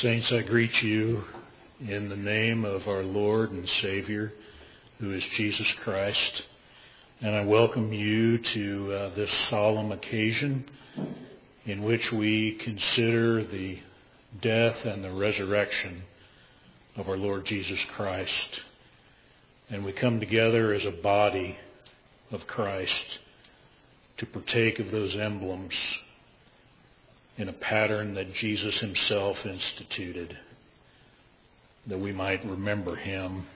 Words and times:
Saints, 0.00 0.30
I 0.30 0.42
greet 0.42 0.82
you 0.82 1.24
in 1.80 2.10
the 2.10 2.18
name 2.18 2.66
of 2.66 2.86
our 2.86 3.02
Lord 3.02 3.50
and 3.52 3.66
Savior, 3.66 4.30
who 4.98 5.10
is 5.12 5.24
Jesus 5.24 5.72
Christ. 5.72 6.46
And 7.22 7.34
I 7.34 7.42
welcome 7.46 7.94
you 7.94 8.36
to 8.36 8.92
uh, 8.92 9.14
this 9.14 9.32
solemn 9.48 9.92
occasion 9.92 10.66
in 11.64 11.82
which 11.82 12.12
we 12.12 12.56
consider 12.56 13.42
the 13.42 13.78
death 14.38 14.84
and 14.84 15.02
the 15.02 15.12
resurrection 15.12 16.02
of 16.96 17.08
our 17.08 17.16
Lord 17.16 17.46
Jesus 17.46 17.82
Christ. 17.86 18.60
And 19.70 19.82
we 19.82 19.92
come 19.92 20.20
together 20.20 20.74
as 20.74 20.84
a 20.84 20.90
body 20.90 21.56
of 22.30 22.46
Christ 22.46 23.20
to 24.18 24.26
partake 24.26 24.78
of 24.78 24.90
those 24.90 25.16
emblems 25.16 25.74
in 27.38 27.48
a 27.48 27.52
pattern 27.52 28.14
that 28.14 28.32
Jesus 28.32 28.80
himself 28.80 29.44
instituted, 29.44 30.38
that 31.86 31.98
we 31.98 32.12
might 32.12 32.44
remember 32.44 32.96
him. 32.96 33.46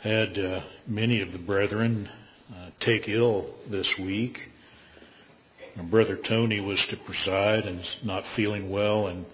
Had 0.00 0.38
uh, 0.38 0.60
many 0.86 1.20
of 1.20 1.32
the 1.32 1.38
brethren 1.38 2.08
uh, 2.54 2.70
take 2.78 3.08
ill 3.08 3.46
this 3.68 3.98
week. 3.98 4.50
Brother 5.76 6.16
Tony 6.16 6.60
was 6.60 6.84
to 6.86 6.96
preside 6.96 7.64
and 7.64 7.82
not 8.04 8.24
feeling 8.36 8.70
well, 8.70 9.08
and 9.08 9.26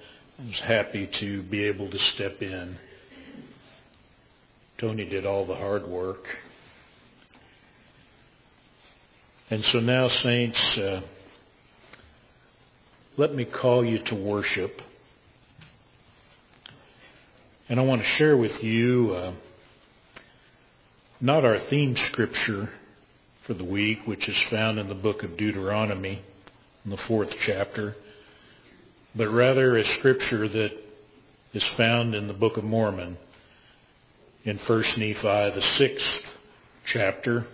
was 0.47 0.61
happy 0.61 1.07
to 1.07 1.43
be 1.43 1.65
able 1.65 1.91
to 1.91 1.99
step 1.99 2.41
in. 2.41 2.79
Tony 4.79 5.05
did 5.05 5.27
all 5.27 5.45
the 5.45 5.57
hard 5.57 5.87
work. 5.87 6.39
And 9.51 9.63
so 9.65 9.81
now, 9.81 10.09
saints, 10.09 10.79
uh, 10.79 11.03
let 13.21 13.35
me 13.35 13.45
call 13.45 13.85
you 13.85 13.99
to 13.99 14.15
worship. 14.15 14.81
And 17.69 17.79
I 17.79 17.83
want 17.83 18.01
to 18.01 18.09
share 18.09 18.35
with 18.35 18.65
you 18.65 19.13
uh, 19.15 19.33
not 21.21 21.45
our 21.45 21.59
theme 21.59 21.97
scripture 21.97 22.71
for 23.43 23.53
the 23.53 23.63
week, 23.63 24.07
which 24.07 24.27
is 24.27 24.41
found 24.45 24.79
in 24.79 24.89
the 24.89 24.95
book 24.95 25.23
of 25.23 25.37
Deuteronomy, 25.37 26.23
in 26.87 26.91
the 26.91 26.97
fourth 26.97 27.35
chapter, 27.43 27.95
but 29.15 29.29
rather 29.29 29.77
a 29.77 29.85
scripture 29.85 30.49
that 30.49 30.73
is 31.53 31.65
found 31.77 32.15
in 32.15 32.27
the 32.27 32.33
book 32.33 32.57
of 32.57 32.65
Mormon, 32.65 33.19
in 34.45 34.57
1 34.57 34.81
Nephi, 34.97 35.51
the 35.51 35.65
sixth 35.77 36.23
chapter, 36.87 37.47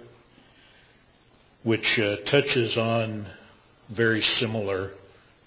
which 1.64 1.98
uh, 1.98 2.18
touches 2.18 2.76
on 2.76 3.26
very 3.90 4.22
similar 4.22 4.92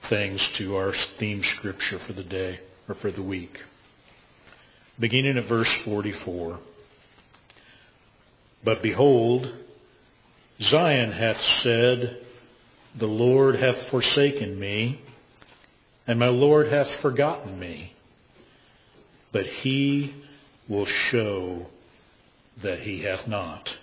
things 0.07 0.47
to 0.53 0.75
our 0.75 0.93
theme 0.93 1.43
scripture 1.43 1.99
for 1.99 2.13
the 2.13 2.23
day 2.23 2.59
or 2.87 2.95
for 2.95 3.11
the 3.11 3.21
week. 3.21 3.59
Beginning 4.99 5.37
at 5.37 5.45
verse 5.45 5.71
44. 5.85 6.59
But 8.63 8.81
behold, 8.81 9.53
Zion 10.61 11.11
hath 11.11 11.41
said, 11.61 12.25
The 12.95 13.07
Lord 13.07 13.55
hath 13.55 13.89
forsaken 13.89 14.59
me, 14.59 15.01
and 16.05 16.19
my 16.19 16.27
Lord 16.27 16.67
hath 16.67 16.89
forgotten 17.01 17.57
me. 17.59 17.93
But 19.31 19.45
he 19.45 20.16
will 20.67 20.85
show 20.85 21.67
that 22.61 22.81
he 22.81 23.01
hath 23.01 23.27
not. 23.27 23.73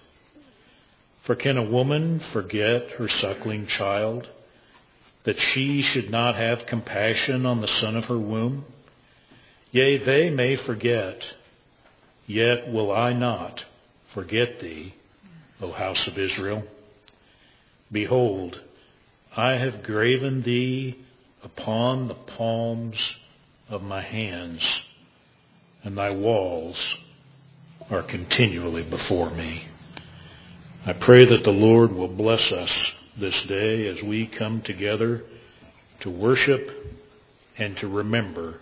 For 1.24 1.34
can 1.34 1.56
a 1.56 1.62
woman 1.62 2.20
forget 2.32 2.90
her 2.92 3.08
suckling 3.08 3.66
child? 3.66 4.28
That 5.26 5.40
she 5.40 5.82
should 5.82 6.08
not 6.08 6.36
have 6.36 6.66
compassion 6.66 7.44
on 7.44 7.60
the 7.60 7.66
son 7.66 7.96
of 7.96 8.04
her 8.04 8.18
womb? 8.18 8.64
Yea, 9.72 9.98
they 9.98 10.30
may 10.30 10.54
forget, 10.54 11.26
yet 12.28 12.70
will 12.72 12.92
I 12.92 13.12
not 13.12 13.64
forget 14.14 14.60
thee, 14.60 14.94
O 15.60 15.72
house 15.72 16.06
of 16.06 16.16
Israel. 16.16 16.62
Behold, 17.90 18.60
I 19.36 19.54
have 19.54 19.82
graven 19.82 20.42
thee 20.42 20.96
upon 21.42 22.06
the 22.06 22.14
palms 22.14 23.16
of 23.68 23.82
my 23.82 24.02
hands, 24.02 24.82
and 25.82 25.98
thy 25.98 26.10
walls 26.10 26.96
are 27.90 28.04
continually 28.04 28.84
before 28.84 29.30
me. 29.30 29.64
I 30.86 30.92
pray 30.92 31.24
that 31.24 31.42
the 31.42 31.50
Lord 31.50 31.90
will 31.92 32.06
bless 32.06 32.52
us 32.52 32.92
this 33.18 33.42
day 33.42 33.86
as 33.88 34.02
we 34.02 34.26
come 34.26 34.62
together 34.62 35.24
to 36.00 36.10
worship 36.10 36.70
and 37.58 37.76
to 37.78 37.88
remember 37.88 38.60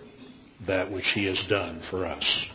that 0.61 0.91
which 0.91 1.09
he 1.11 1.25
has 1.25 1.43
done 1.45 1.81
for 1.91 2.07
us. 2.07 2.47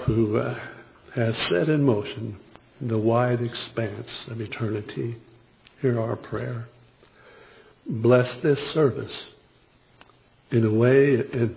Thou 0.00 0.06
who 0.06 0.36
uh, 0.36 0.58
hast 1.14 1.42
set 1.48 1.68
in 1.68 1.84
motion 1.84 2.36
the 2.80 2.98
wide 2.98 3.40
expanse 3.40 4.26
of 4.28 4.40
eternity, 4.40 5.16
hear 5.80 6.00
our 6.00 6.16
prayer. 6.16 6.68
Bless 7.86 8.34
this 8.36 8.60
service 8.72 9.26
in 10.50 10.64
a 10.64 10.72
way 10.72 11.16
and 11.16 11.54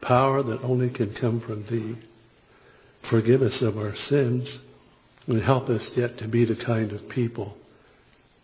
power 0.00 0.42
that 0.42 0.62
only 0.62 0.90
can 0.90 1.14
come 1.14 1.40
from 1.40 1.64
thee. 1.66 1.96
Forgive 3.08 3.42
us 3.42 3.62
of 3.62 3.78
our 3.78 3.94
sins 3.94 4.58
and 5.26 5.42
help 5.42 5.68
us 5.68 5.88
yet 5.96 6.18
to 6.18 6.28
be 6.28 6.44
the 6.44 6.56
kind 6.56 6.92
of 6.92 7.08
people 7.08 7.56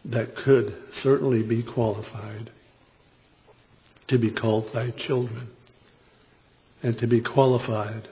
that 0.05 0.37
could 0.37 0.77
certainly 1.03 1.43
be 1.43 1.63
qualified 1.63 2.51
to 4.07 4.19
be 4.19 4.31
called 4.31 4.71
thy 4.73 4.91
children 4.91 5.49
and 6.83 6.99
to 6.99 7.07
be 7.07 7.23
qualified 7.23 8.07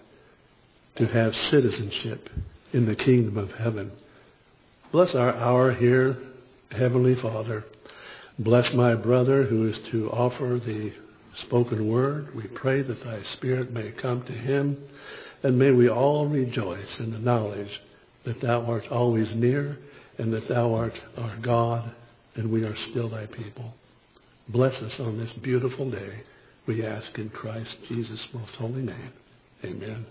to 0.96 1.06
have 1.06 1.34
citizenship 1.34 2.28
in 2.72 2.86
the 2.86 2.96
kingdom 2.96 3.36
of 3.36 3.52
heaven. 3.52 3.92
Bless 4.90 5.14
our 5.14 5.34
hour 5.34 5.72
here, 5.72 6.18
Heavenly 6.70 7.14
Father. 7.14 7.64
Bless 8.38 8.72
my 8.72 8.94
brother 8.94 9.44
who 9.44 9.68
is 9.68 9.78
to 9.90 10.10
offer 10.10 10.60
the 10.64 10.92
spoken 11.34 11.88
word. 11.88 12.34
We 12.34 12.44
pray 12.44 12.82
that 12.82 13.04
thy 13.04 13.22
spirit 13.22 13.72
may 13.72 13.92
come 13.92 14.22
to 14.24 14.32
him, 14.32 14.82
and 15.42 15.58
may 15.58 15.70
we 15.70 15.88
all 15.88 16.26
rejoice 16.26 16.98
in 17.00 17.10
the 17.10 17.18
knowledge 17.18 17.80
that 18.24 18.40
thou 18.40 18.64
art 18.66 18.88
always 18.90 19.34
near, 19.34 19.78
and 20.18 20.32
that 20.32 20.48
thou 20.48 20.74
art 20.74 21.00
our 21.16 21.36
God, 21.38 21.90
and 22.34 22.50
we 22.50 22.64
are 22.64 22.76
still 22.76 23.08
thy 23.08 23.26
people. 23.26 23.74
Bless 24.48 24.80
us 24.82 25.00
on 25.00 25.18
this 25.18 25.32
beautiful 25.34 25.90
day. 25.90 26.22
We 26.66 26.84
ask 26.84 27.18
in 27.18 27.30
Christ 27.30 27.76
Jesus' 27.88 28.26
most 28.32 28.54
holy 28.56 28.82
name. 28.82 29.12
Amen. 29.64 30.06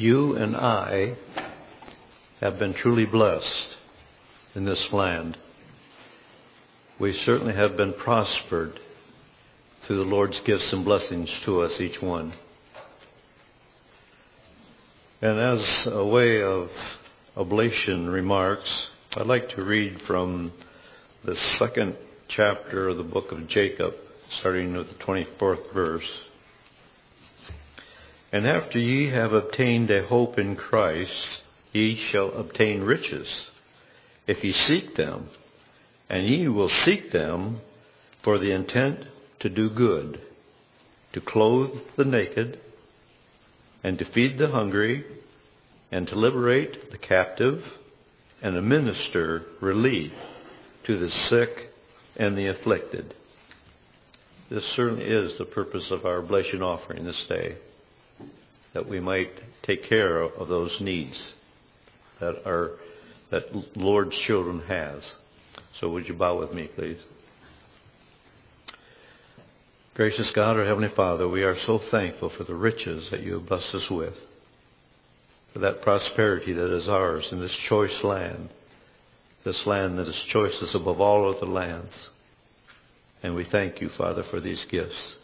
You 0.00 0.34
and 0.36 0.56
I 0.56 1.16
have 2.40 2.58
been 2.58 2.72
truly 2.72 3.04
blessed 3.04 3.76
in 4.54 4.64
this 4.64 4.94
land. 4.94 5.36
We 7.00 7.14
certainly 7.14 7.54
have 7.54 7.78
been 7.78 7.94
prospered 7.94 8.78
through 9.82 9.96
the 9.96 10.04
Lord's 10.04 10.38
gifts 10.40 10.70
and 10.74 10.84
blessings 10.84 11.30
to 11.44 11.62
us, 11.62 11.80
each 11.80 12.02
one. 12.02 12.34
And 15.22 15.38
as 15.38 15.86
a 15.86 16.04
way 16.04 16.42
of 16.42 16.70
oblation 17.38 18.10
remarks, 18.10 18.90
I'd 19.16 19.26
like 19.26 19.48
to 19.54 19.64
read 19.64 20.02
from 20.02 20.52
the 21.24 21.36
second 21.36 21.96
chapter 22.28 22.90
of 22.90 22.98
the 22.98 23.02
book 23.02 23.32
of 23.32 23.48
Jacob, 23.48 23.94
starting 24.28 24.74
with 24.74 24.88
the 24.90 25.02
24th 25.02 25.72
verse. 25.72 26.20
And 28.30 28.46
after 28.46 28.78
ye 28.78 29.08
have 29.08 29.32
obtained 29.32 29.90
a 29.90 30.06
hope 30.06 30.38
in 30.38 30.54
Christ, 30.54 31.40
ye 31.72 31.96
shall 31.96 32.30
obtain 32.32 32.82
riches, 32.82 33.46
if 34.26 34.44
ye 34.44 34.52
seek 34.52 34.96
them. 34.96 35.30
And 36.10 36.26
ye 36.26 36.48
will 36.48 36.68
seek 36.68 37.12
them 37.12 37.60
for 38.22 38.38
the 38.38 38.50
intent 38.50 39.06
to 39.38 39.48
do 39.48 39.70
good, 39.70 40.20
to 41.12 41.20
clothe 41.20 41.80
the 41.96 42.04
naked, 42.04 42.58
and 43.84 43.96
to 43.98 44.04
feed 44.04 44.36
the 44.36 44.48
hungry, 44.48 45.04
and 45.92 46.08
to 46.08 46.16
liberate 46.16 46.90
the 46.90 46.98
captive, 46.98 47.64
and 48.42 48.54
to 48.54 48.60
minister 48.60 49.44
relief 49.60 50.12
to 50.84 50.98
the 50.98 51.10
sick 51.10 51.70
and 52.16 52.36
the 52.36 52.48
afflicted. 52.48 53.14
This 54.50 54.66
certainly 54.66 55.04
is 55.04 55.38
the 55.38 55.44
purpose 55.44 55.92
of 55.92 56.04
our 56.04 56.18
oblation 56.18 56.60
offering 56.60 57.04
this 57.04 57.24
day 57.24 57.56
that 58.72 58.88
we 58.88 58.98
might 58.98 59.30
take 59.62 59.84
care 59.84 60.20
of 60.20 60.48
those 60.48 60.80
needs 60.80 61.34
that 62.18 62.44
are 62.44 62.72
that 63.30 63.76
Lord's 63.76 64.16
children 64.16 64.62
has. 64.62 65.12
So 65.72 65.88
would 65.90 66.08
you 66.08 66.14
bow 66.14 66.38
with 66.38 66.52
me, 66.52 66.68
please? 66.68 66.98
Gracious 69.94 70.30
God, 70.30 70.56
our 70.56 70.64
Heavenly 70.64 70.88
Father, 70.88 71.28
we 71.28 71.42
are 71.42 71.58
so 71.58 71.78
thankful 71.78 72.30
for 72.30 72.44
the 72.44 72.54
riches 72.54 73.10
that 73.10 73.20
you 73.20 73.34
have 73.34 73.46
blessed 73.46 73.74
us 73.74 73.90
with, 73.90 74.14
for 75.52 75.58
that 75.58 75.82
prosperity 75.82 76.52
that 76.52 76.72
is 76.72 76.88
ours 76.88 77.32
in 77.32 77.40
this 77.40 77.54
choice 77.54 78.02
land, 78.02 78.50
this 79.44 79.66
land 79.66 79.98
that 79.98 80.08
is 80.08 80.20
choicest 80.22 80.74
above 80.74 81.00
all 81.00 81.28
other 81.28 81.46
lands. 81.46 82.08
And 83.22 83.34
we 83.34 83.44
thank 83.44 83.80
you, 83.80 83.88
Father, 83.90 84.22
for 84.22 84.40
these 84.40 84.64
gifts. 84.66 85.14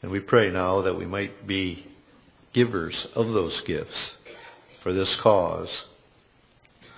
And 0.00 0.10
we 0.10 0.20
pray 0.20 0.50
now 0.50 0.82
that 0.82 0.96
we 0.96 1.06
might 1.06 1.46
be 1.46 1.86
givers 2.52 3.06
of 3.14 3.32
those 3.32 3.60
gifts 3.62 4.12
for 4.82 4.92
this 4.92 5.14
cause, 5.16 5.86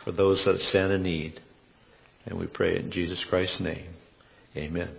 for 0.05 0.13
those 0.13 0.45
that 0.45 0.61
stand 0.61 0.93
in 0.93 1.03
need. 1.03 1.41
And 2.27 2.39
we 2.39 2.47
pray 2.47 2.77
in 2.77 2.91
Jesus 2.91 3.25
Christ's 3.25 3.61
name. 3.61 3.95
Amen. 4.57 4.91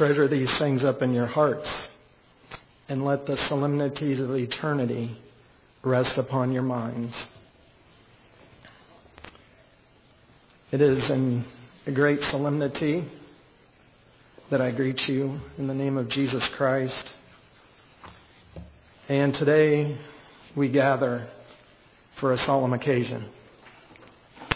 Treasure 0.00 0.28
these 0.28 0.50
things 0.56 0.82
up 0.82 1.02
in 1.02 1.12
your 1.12 1.26
hearts 1.26 1.70
and 2.88 3.04
let 3.04 3.26
the 3.26 3.36
solemnities 3.36 4.18
of 4.18 4.34
eternity 4.34 5.14
rest 5.82 6.16
upon 6.16 6.52
your 6.52 6.62
minds. 6.62 7.14
It 10.70 10.80
is 10.80 11.10
in 11.10 11.44
a 11.86 11.90
great 11.90 12.24
solemnity 12.24 13.04
that 14.48 14.62
I 14.62 14.70
greet 14.70 15.06
you 15.06 15.38
in 15.58 15.66
the 15.66 15.74
name 15.74 15.98
of 15.98 16.08
Jesus 16.08 16.48
Christ. 16.56 17.12
And 19.06 19.34
today 19.34 19.98
we 20.56 20.70
gather 20.70 21.26
for 22.16 22.32
a 22.32 22.38
solemn 22.38 22.72
occasion. 22.72 23.26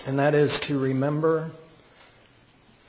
And 0.07 0.19
that 0.19 0.35
is 0.35 0.59
to 0.61 0.79
remember 0.79 1.51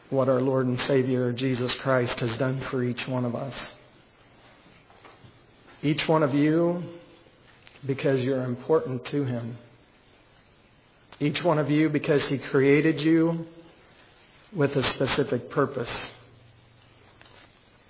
what 0.10 0.30
our 0.30 0.42
Lord 0.42 0.68
and 0.68 0.80
Savior 0.82 1.32
Jesus 1.34 1.74
Christ 1.76 2.20
has 2.20 2.36
done 2.38 2.62
for 2.70 2.84
each 2.84 3.08
one 3.08 3.26
of 3.26 3.36
us. 3.36 3.56
Each 5.82 6.08
one 6.08 6.24
of 6.24 6.34
you, 6.34 6.84
because 7.86 8.22
you're 8.22 8.44
important 8.44 9.06
to 9.06 9.24
Him. 9.24 9.58
Each 11.20 11.44
one 11.44 11.60
of 11.60 11.70
you 11.70 11.90
because 11.90 12.28
He 12.28 12.38
created 12.38 13.02
you 13.02 13.46
with 14.54 14.76
a 14.76 14.84
specific 14.84 15.50
purpose. 15.50 15.92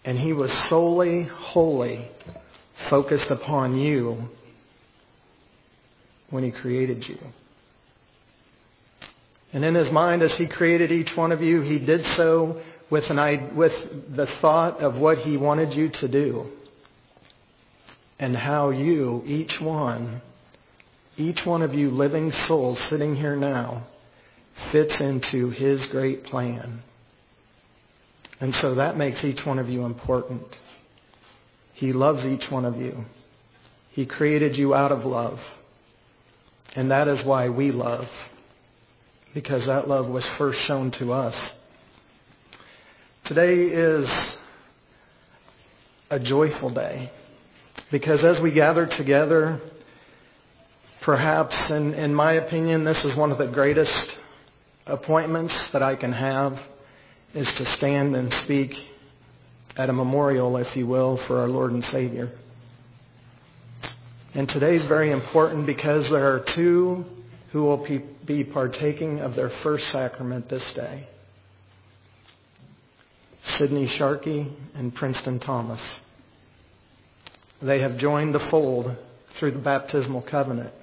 And 0.03 0.19
He 0.19 0.33
was 0.33 0.51
solely, 0.69 1.23
wholly 1.23 2.09
focused 2.89 3.31
upon 3.31 3.77
you 3.77 4.29
when 6.29 6.43
He 6.43 6.51
created 6.51 7.07
you. 7.07 7.17
And 9.53 9.63
in 9.63 9.75
His 9.75 9.91
mind, 9.91 10.21
as 10.21 10.33
He 10.33 10.47
created 10.47 10.91
each 10.91 11.15
one 11.15 11.31
of 11.31 11.41
you, 11.41 11.61
He 11.61 11.79
did 11.79 12.05
so 12.07 12.61
with, 12.89 13.09
an, 13.09 13.55
with 13.55 14.15
the 14.15 14.27
thought 14.27 14.79
of 14.79 14.97
what 14.97 15.19
He 15.19 15.37
wanted 15.37 15.73
you 15.73 15.89
to 15.89 16.07
do. 16.07 16.51
And 18.19 18.35
how 18.35 18.69
you, 18.69 19.23
each 19.25 19.59
one, 19.59 20.21
each 21.17 21.45
one 21.45 21.61
of 21.61 21.73
you 21.73 21.91
living 21.91 22.31
souls 22.31 22.79
sitting 22.81 23.15
here 23.15 23.35
now 23.35 23.87
fits 24.71 24.99
into 24.99 25.49
His 25.49 25.85
great 25.87 26.23
plan. 26.23 26.81
And 28.39 28.53
so 28.55 28.75
that 28.75 28.97
makes 28.97 29.23
each 29.23 29.45
one 29.45 29.59
of 29.59 29.69
you 29.69 29.85
important. 29.85 30.57
He 31.73 31.93
loves 31.93 32.25
each 32.25 32.49
one 32.51 32.65
of 32.65 32.77
you. 32.77 33.05
He 33.91 34.05
created 34.05 34.57
you 34.57 34.73
out 34.73 34.91
of 34.91 35.05
love. 35.05 35.39
And 36.75 36.91
that 36.91 37.07
is 37.07 37.23
why 37.23 37.49
we 37.49 37.71
love. 37.71 38.07
Because 39.35 39.67
that 39.67 39.87
love 39.87 40.07
was 40.07 40.25
first 40.39 40.59
shown 40.61 40.89
to 40.91 41.13
us. 41.13 41.35
Today 43.25 43.65
is 43.65 44.09
a 46.09 46.19
joyful 46.19 46.71
day. 46.71 47.11
Because 47.91 48.23
as 48.23 48.39
we 48.39 48.49
gather 48.49 48.87
together, 48.87 49.61
Perhaps, 51.05 51.69
in, 51.69 51.93
in 51.93 52.15
my 52.15 52.31
opinion, 52.31 52.83
this 52.83 53.05
is 53.05 53.15
one 53.15 53.31
of 53.31 53.37
the 53.37 53.45
greatest 53.45 54.17
appointments 54.87 55.55
that 55.67 55.83
I 55.83 55.95
can 55.95 56.11
have 56.11 56.59
is 57.31 57.47
to 57.57 57.65
stand 57.65 58.15
and 58.15 58.33
speak 58.33 58.87
at 59.77 59.87
a 59.87 59.93
memorial, 59.93 60.57
if 60.57 60.75
you 60.75 60.87
will, 60.87 61.17
for 61.17 61.41
our 61.41 61.47
Lord 61.47 61.73
and 61.73 61.85
Savior. 61.85 62.31
And 64.33 64.49
today 64.49 64.77
is 64.77 64.85
very 64.85 65.11
important 65.11 65.67
because 65.67 66.09
there 66.09 66.33
are 66.33 66.39
two 66.39 67.05
who 67.51 67.61
will 67.61 67.85
be 67.85 68.01
partaking 68.43 69.19
of 69.19 69.35
their 69.35 69.49
first 69.49 69.89
sacrament 69.89 70.49
this 70.49 70.73
day. 70.73 71.07
Sidney 73.43 73.87
Sharkey 73.87 74.51
and 74.73 74.93
Princeton 74.93 75.39
Thomas. 75.39 75.81
They 77.61 77.79
have 77.79 77.97
joined 77.97 78.35
the 78.35 78.39
fold 78.39 78.95
through 79.35 79.51
the 79.51 79.59
baptismal 79.59 80.23
covenant. 80.23 80.73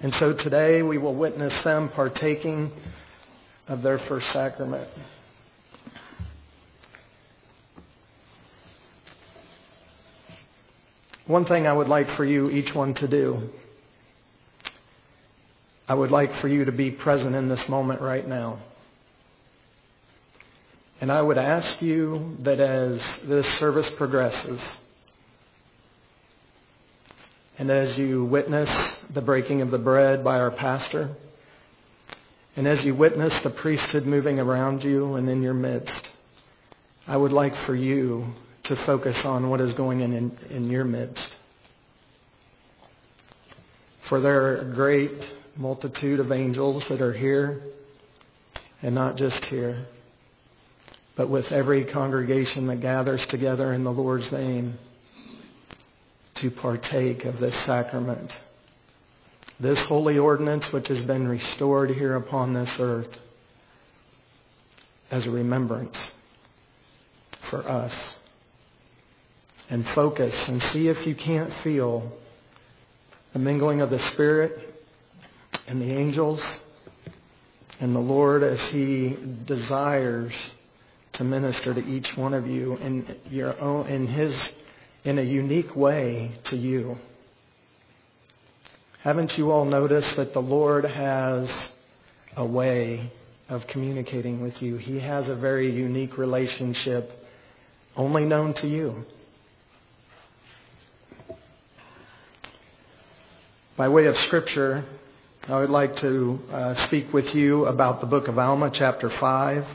And 0.00 0.14
so 0.14 0.32
today 0.32 0.82
we 0.82 0.98
will 0.98 1.14
witness 1.14 1.58
them 1.60 1.90
partaking 1.90 2.72
of 3.68 3.82
their 3.82 3.98
first 3.98 4.30
sacrament. 4.32 4.88
One 11.26 11.44
thing 11.44 11.66
I 11.66 11.72
would 11.72 11.86
like 11.86 12.10
for 12.16 12.24
you, 12.24 12.50
each 12.50 12.74
one, 12.74 12.94
to 12.94 13.06
do, 13.06 13.50
I 15.90 15.94
would 15.94 16.12
like 16.12 16.32
for 16.36 16.46
you 16.46 16.66
to 16.66 16.70
be 16.70 16.92
present 16.92 17.34
in 17.34 17.48
this 17.48 17.68
moment 17.68 18.00
right 18.00 18.24
now. 18.24 18.60
And 21.00 21.10
I 21.10 21.20
would 21.20 21.36
ask 21.36 21.82
you 21.82 22.36
that 22.42 22.60
as 22.60 23.02
this 23.24 23.44
service 23.54 23.90
progresses, 23.90 24.60
and 27.58 27.72
as 27.72 27.98
you 27.98 28.24
witness 28.24 28.70
the 29.12 29.20
breaking 29.20 29.62
of 29.62 29.72
the 29.72 29.78
bread 29.78 30.22
by 30.22 30.38
our 30.38 30.52
pastor, 30.52 31.10
and 32.54 32.68
as 32.68 32.84
you 32.84 32.94
witness 32.94 33.36
the 33.40 33.50
priesthood 33.50 34.06
moving 34.06 34.38
around 34.38 34.84
you 34.84 35.16
and 35.16 35.28
in 35.28 35.42
your 35.42 35.54
midst, 35.54 36.12
I 37.08 37.16
would 37.16 37.32
like 37.32 37.56
for 37.66 37.74
you 37.74 38.32
to 38.62 38.76
focus 38.76 39.24
on 39.24 39.50
what 39.50 39.60
is 39.60 39.74
going 39.74 40.04
on 40.04 40.12
in, 40.12 40.38
in 40.50 40.70
your 40.70 40.84
midst. 40.84 41.36
For 44.08 44.20
there 44.20 44.52
are 44.52 44.72
great 44.72 45.20
multitude 45.56 46.20
of 46.20 46.32
angels 46.32 46.84
that 46.88 47.00
are 47.00 47.12
here, 47.12 47.62
and 48.82 48.94
not 48.94 49.16
just 49.16 49.44
here, 49.46 49.86
but 51.16 51.28
with 51.28 51.52
every 51.52 51.84
congregation 51.84 52.66
that 52.68 52.80
gathers 52.80 53.24
together 53.26 53.72
in 53.72 53.84
the 53.84 53.92
Lord's 53.92 54.30
name 54.32 54.78
to 56.36 56.50
partake 56.50 57.24
of 57.24 57.38
this 57.38 57.54
sacrament. 57.64 58.32
This 59.58 59.78
holy 59.86 60.18
ordinance 60.18 60.72
which 60.72 60.88
has 60.88 61.02
been 61.02 61.28
restored 61.28 61.90
here 61.90 62.16
upon 62.16 62.54
this 62.54 62.74
earth 62.80 63.14
as 65.10 65.26
a 65.26 65.30
remembrance 65.30 65.98
for 67.50 67.68
us. 67.68 68.16
And 69.68 69.86
focus 69.88 70.34
and 70.48 70.62
see 70.62 70.88
if 70.88 71.06
you 71.06 71.14
can't 71.14 71.52
feel 71.62 72.10
the 73.32 73.38
mingling 73.38 73.80
of 73.82 73.90
the 73.90 73.98
Spirit 73.98 74.69
and 75.70 75.80
the 75.80 75.92
angels 75.92 76.42
and 77.78 77.94
the 77.94 78.00
Lord 78.00 78.42
as 78.42 78.60
He 78.70 79.16
desires 79.46 80.32
to 81.12 81.22
minister 81.22 81.72
to 81.72 81.80
each 81.86 82.16
one 82.16 82.34
of 82.34 82.48
you 82.48 82.76
in 82.78 83.16
your 83.30 83.58
own 83.60 83.86
in 83.86 84.08
His 84.08 84.34
in 85.04 85.20
a 85.20 85.22
unique 85.22 85.76
way 85.76 86.32
to 86.44 86.56
you. 86.56 86.98
Haven't 89.02 89.38
you 89.38 89.52
all 89.52 89.64
noticed 89.64 90.16
that 90.16 90.32
the 90.32 90.42
Lord 90.42 90.84
has 90.84 91.48
a 92.36 92.44
way 92.44 93.12
of 93.48 93.64
communicating 93.68 94.42
with 94.42 94.60
you? 94.60 94.76
He 94.76 94.98
has 94.98 95.28
a 95.28 95.36
very 95.36 95.70
unique 95.70 96.18
relationship 96.18 97.12
only 97.96 98.24
known 98.24 98.54
to 98.54 98.66
you. 98.66 99.06
By 103.76 103.88
way 103.88 104.06
of 104.06 104.18
scripture, 104.18 104.84
I 105.50 105.58
would 105.58 105.70
like 105.70 105.96
to 105.96 106.38
uh, 106.52 106.74
speak 106.86 107.12
with 107.12 107.34
you 107.34 107.66
about 107.66 108.00
the 108.00 108.06
book 108.06 108.28
of 108.28 108.38
Alma, 108.38 108.70
chapter 108.72 109.10
5. 109.10 109.66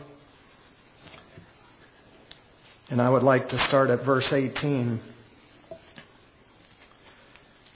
And 2.90 3.02
I 3.02 3.10
would 3.10 3.24
like 3.24 3.50
to 3.50 3.58
start 3.58 3.90
at 3.90 4.06
verse 4.06 4.32
18. 4.32 5.02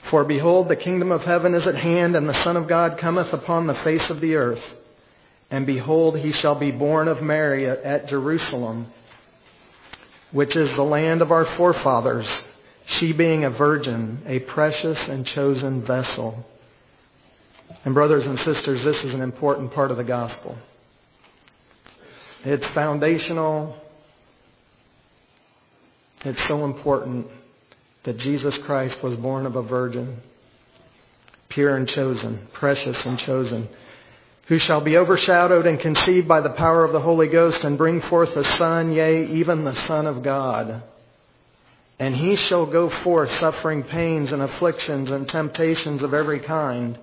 For 0.08 0.24
behold, 0.24 0.68
the 0.68 0.76
kingdom 0.76 1.12
of 1.12 1.24
heaven 1.24 1.54
is 1.54 1.66
at 1.66 1.74
hand, 1.74 2.16
and 2.16 2.26
the 2.26 2.42
Son 2.42 2.56
of 2.56 2.66
God 2.66 2.96
cometh 2.96 3.34
upon 3.34 3.66
the 3.66 3.74
face 3.74 4.08
of 4.08 4.22
the 4.22 4.36
earth. 4.36 4.64
And 5.50 5.66
behold, 5.66 6.16
he 6.16 6.32
shall 6.32 6.54
be 6.54 6.70
born 6.70 7.06
of 7.06 7.20
Mary 7.20 7.68
at 7.68 8.08
Jerusalem, 8.08 8.86
which 10.32 10.56
is 10.56 10.70
the 10.70 10.84
land 10.84 11.20
of 11.20 11.30
our 11.30 11.44
forefathers, 11.44 12.26
she 12.86 13.12
being 13.12 13.44
a 13.44 13.50
virgin, 13.50 14.22
a 14.24 14.38
precious 14.38 15.06
and 15.06 15.26
chosen 15.26 15.82
vessel. 15.82 16.46
And 17.84 17.94
brothers 17.94 18.26
and 18.26 18.38
sisters, 18.40 18.84
this 18.84 19.02
is 19.04 19.14
an 19.14 19.20
important 19.20 19.72
part 19.72 19.90
of 19.90 19.96
the 19.96 20.04
gospel. 20.04 20.56
It's 22.44 22.66
foundational. 22.68 23.76
It's 26.24 26.42
so 26.44 26.64
important 26.64 27.26
that 28.04 28.18
Jesus 28.18 28.56
Christ 28.58 29.02
was 29.02 29.16
born 29.16 29.46
of 29.46 29.56
a 29.56 29.62
virgin, 29.62 30.18
pure 31.48 31.76
and 31.76 31.88
chosen, 31.88 32.48
precious 32.52 33.04
and 33.04 33.18
chosen, 33.18 33.68
who 34.46 34.58
shall 34.58 34.80
be 34.80 34.96
overshadowed 34.96 35.66
and 35.66 35.78
conceived 35.78 36.26
by 36.26 36.40
the 36.40 36.50
power 36.50 36.84
of 36.84 36.92
the 36.92 37.00
Holy 37.00 37.28
Ghost 37.28 37.62
and 37.64 37.78
bring 37.78 38.00
forth 38.02 38.36
a 38.36 38.44
son, 38.56 38.92
yea, 38.92 39.26
even 39.26 39.64
the 39.64 39.74
Son 39.74 40.06
of 40.06 40.22
God. 40.22 40.82
And 41.98 42.16
he 42.16 42.36
shall 42.36 42.66
go 42.66 42.88
forth 42.88 43.30
suffering 43.38 43.82
pains 43.82 44.32
and 44.32 44.42
afflictions 44.42 45.10
and 45.10 45.28
temptations 45.28 46.02
of 46.02 46.14
every 46.14 46.40
kind. 46.40 46.98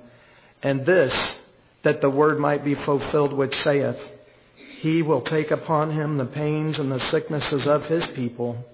And 0.63 0.85
this, 0.85 1.37
that 1.83 2.01
the 2.01 2.09
word 2.09 2.39
might 2.39 2.63
be 2.63 2.75
fulfilled 2.75 3.33
which 3.33 3.55
saith, 3.61 3.99
He 4.79 5.01
will 5.01 5.21
take 5.21 5.51
upon 5.51 5.91
him 5.91 6.17
the 6.17 6.25
pains 6.25 6.79
and 6.79 6.91
the 6.91 6.99
sicknesses 6.99 7.67
of 7.67 7.85
his 7.85 8.05
people 8.07 8.65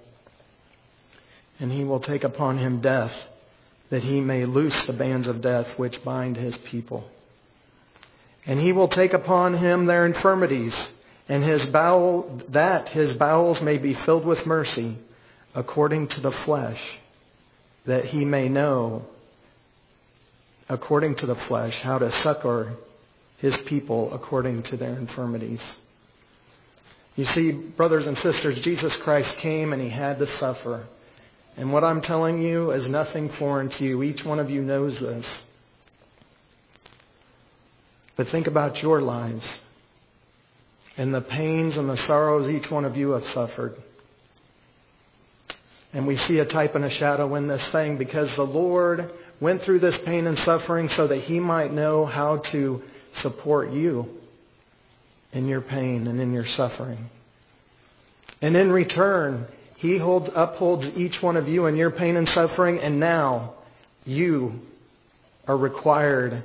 and 1.59 1.71
he 1.71 1.83
will 1.83 1.99
take 1.99 2.23
upon 2.23 2.57
him 2.57 2.81
death, 2.81 3.13
that 3.89 4.03
he 4.03 4.19
may 4.19 4.45
loose 4.45 4.85
the 4.85 4.93
bands 4.93 5.27
of 5.27 5.41
death 5.41 5.67
which 5.77 6.03
bind 6.03 6.35
his 6.35 6.57
people. 6.57 7.09
And 8.45 8.59
he 8.59 8.73
will 8.73 8.87
take 8.89 9.13
upon 9.13 9.53
him 9.53 9.85
their 9.85 10.05
infirmities, 10.05 10.75
and 11.29 11.43
his 11.43 11.65
bowel, 11.65 12.41
that 12.49 12.89
his 12.89 13.15
bowels 13.15 13.61
may 13.61 13.77
be 13.77 13.93
filled 13.93 14.25
with 14.25 14.45
mercy, 14.45 14.97
according 15.55 16.09
to 16.09 16.21
the 16.21 16.31
flesh, 16.31 16.81
that 17.85 18.05
he 18.05 18.25
may 18.25 18.49
know, 18.49 19.05
according 20.69 21.15
to 21.15 21.25
the 21.25 21.35
flesh, 21.35 21.79
how 21.81 21.97
to 21.97 22.11
succor 22.11 22.73
his 23.37 23.55
people 23.57 24.13
according 24.13 24.63
to 24.63 24.77
their 24.77 24.95
infirmities. 24.95 25.61
You 27.15 27.25
see, 27.25 27.51
brothers 27.51 28.07
and 28.07 28.17
sisters, 28.17 28.59
Jesus 28.59 28.95
Christ 28.97 29.37
came 29.37 29.73
and 29.73 29.81
he 29.81 29.89
had 29.89 30.19
to 30.19 30.27
suffer. 30.27 30.87
And 31.57 31.71
what 31.71 31.83
I'm 31.83 32.01
telling 32.01 32.41
you 32.41 32.71
is 32.71 32.87
nothing 32.89 33.29
foreign 33.29 33.69
to 33.69 33.83
you. 33.83 34.01
Each 34.01 34.23
one 34.23 34.39
of 34.39 34.49
you 34.49 34.61
knows 34.61 34.99
this. 34.99 35.25
But 38.15 38.29
think 38.29 38.47
about 38.47 38.81
your 38.81 39.01
lives 39.01 39.61
and 40.97 41.13
the 41.13 41.21
pains 41.21 41.77
and 41.77 41.89
the 41.89 41.97
sorrows 41.97 42.49
each 42.49 42.69
one 42.69 42.85
of 42.85 42.95
you 42.95 43.11
have 43.11 43.27
suffered. 43.27 43.75
And 45.93 46.07
we 46.07 46.17
see 46.17 46.39
a 46.39 46.45
type 46.45 46.73
and 46.75 46.83
a 46.83 46.89
shadow 46.89 47.35
in 47.35 47.47
this 47.47 47.63
thing 47.67 47.97
because 47.97 48.33
the 48.35 48.45
Lord 48.45 49.11
went 49.39 49.61
through 49.61 49.79
this 49.79 49.97
pain 49.99 50.25
and 50.25 50.37
suffering 50.39 50.89
so 50.89 51.07
that 51.07 51.19
He 51.19 51.39
might 51.39 51.71
know 51.71 52.05
how 52.05 52.37
to 52.37 52.81
support 53.17 53.71
you 53.71 54.09
in 55.31 55.47
your 55.47 55.61
pain 55.61 56.07
and 56.07 56.19
in 56.19 56.33
your 56.33 56.45
suffering. 56.45 57.09
And 58.41 58.57
in 58.57 58.71
return, 58.71 59.45
He 59.77 59.97
hold, 59.97 60.29
upholds 60.29 60.87
each 60.95 61.21
one 61.21 61.37
of 61.37 61.47
you 61.47 61.67
in 61.67 61.75
your 61.75 61.91
pain 61.91 62.15
and 62.15 62.27
suffering, 62.27 62.79
and 62.79 62.99
now 62.99 63.53
you 64.05 64.61
are 65.47 65.57
required 65.57 66.43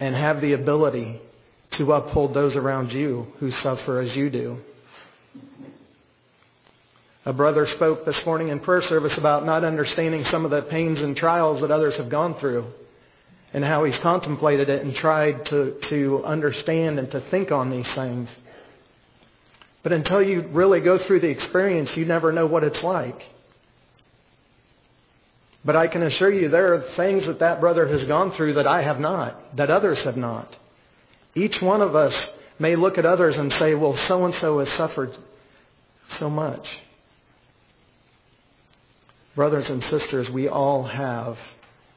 and 0.00 0.14
have 0.14 0.40
the 0.40 0.54
ability 0.54 1.20
to 1.72 1.92
uphold 1.92 2.34
those 2.34 2.56
around 2.56 2.92
you 2.92 3.26
who 3.38 3.50
suffer 3.50 4.00
as 4.00 4.14
you 4.16 4.30
do. 4.30 4.58
A 7.28 7.32
brother 7.34 7.66
spoke 7.66 8.06
this 8.06 8.24
morning 8.24 8.48
in 8.48 8.58
prayer 8.58 8.80
service 8.80 9.18
about 9.18 9.44
not 9.44 9.62
understanding 9.62 10.24
some 10.24 10.46
of 10.46 10.50
the 10.50 10.62
pains 10.62 11.02
and 11.02 11.14
trials 11.14 11.60
that 11.60 11.70
others 11.70 11.94
have 11.96 12.08
gone 12.08 12.36
through 12.36 12.64
and 13.52 13.62
how 13.62 13.84
he's 13.84 13.98
contemplated 13.98 14.70
it 14.70 14.82
and 14.82 14.96
tried 14.96 15.44
to, 15.44 15.72
to 15.72 16.24
understand 16.24 16.98
and 16.98 17.10
to 17.10 17.20
think 17.20 17.52
on 17.52 17.68
these 17.68 17.86
things. 17.88 18.30
But 19.82 19.92
until 19.92 20.22
you 20.22 20.40
really 20.52 20.80
go 20.80 20.96
through 20.96 21.20
the 21.20 21.28
experience, 21.28 21.94
you 21.98 22.06
never 22.06 22.32
know 22.32 22.46
what 22.46 22.64
it's 22.64 22.82
like. 22.82 23.22
But 25.66 25.76
I 25.76 25.86
can 25.86 26.02
assure 26.04 26.32
you 26.32 26.48
there 26.48 26.72
are 26.72 26.80
things 26.92 27.26
that 27.26 27.40
that 27.40 27.60
brother 27.60 27.86
has 27.88 28.06
gone 28.06 28.32
through 28.32 28.54
that 28.54 28.66
I 28.66 28.80
have 28.80 29.00
not, 29.00 29.54
that 29.58 29.70
others 29.70 30.00
have 30.00 30.16
not. 30.16 30.56
Each 31.34 31.60
one 31.60 31.82
of 31.82 31.94
us 31.94 32.30
may 32.58 32.74
look 32.74 32.96
at 32.96 33.04
others 33.04 33.36
and 33.36 33.52
say, 33.52 33.74
well, 33.74 33.98
so 33.98 34.24
and 34.24 34.34
so 34.36 34.60
has 34.60 34.70
suffered 34.70 35.14
so 36.12 36.30
much. 36.30 36.66
Brothers 39.38 39.70
and 39.70 39.84
sisters, 39.84 40.28
we 40.28 40.48
all 40.48 40.82
have 40.82 41.38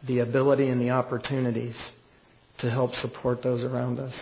the 0.04 0.19
ability 0.19 0.67
and 0.67 0.80
the 0.80 0.91
opportunities 0.91 1.75
to 2.60 2.69
help 2.69 2.95
support 2.97 3.41
those 3.41 3.63
around 3.63 3.97
us. 3.97 4.13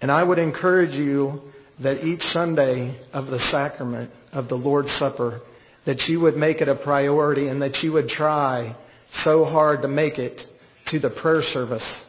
And 0.00 0.12
I 0.12 0.22
would 0.22 0.38
encourage 0.38 0.94
you 0.94 1.42
that 1.80 2.04
each 2.04 2.24
Sunday 2.28 3.00
of 3.12 3.26
the 3.26 3.40
sacrament 3.40 4.12
of 4.30 4.46
the 4.46 4.54
Lord's 4.54 4.92
Supper, 4.92 5.40
that 5.86 6.08
you 6.08 6.20
would 6.20 6.36
make 6.36 6.60
it 6.60 6.68
a 6.68 6.76
priority 6.76 7.48
and 7.48 7.60
that 7.62 7.82
you 7.82 7.90
would 7.90 8.08
try 8.08 8.76
so 9.24 9.44
hard 9.44 9.82
to 9.82 9.88
make 9.88 10.20
it 10.20 10.46
to 10.84 11.00
the 11.00 11.10
prayer 11.10 11.42
service. 11.42 12.04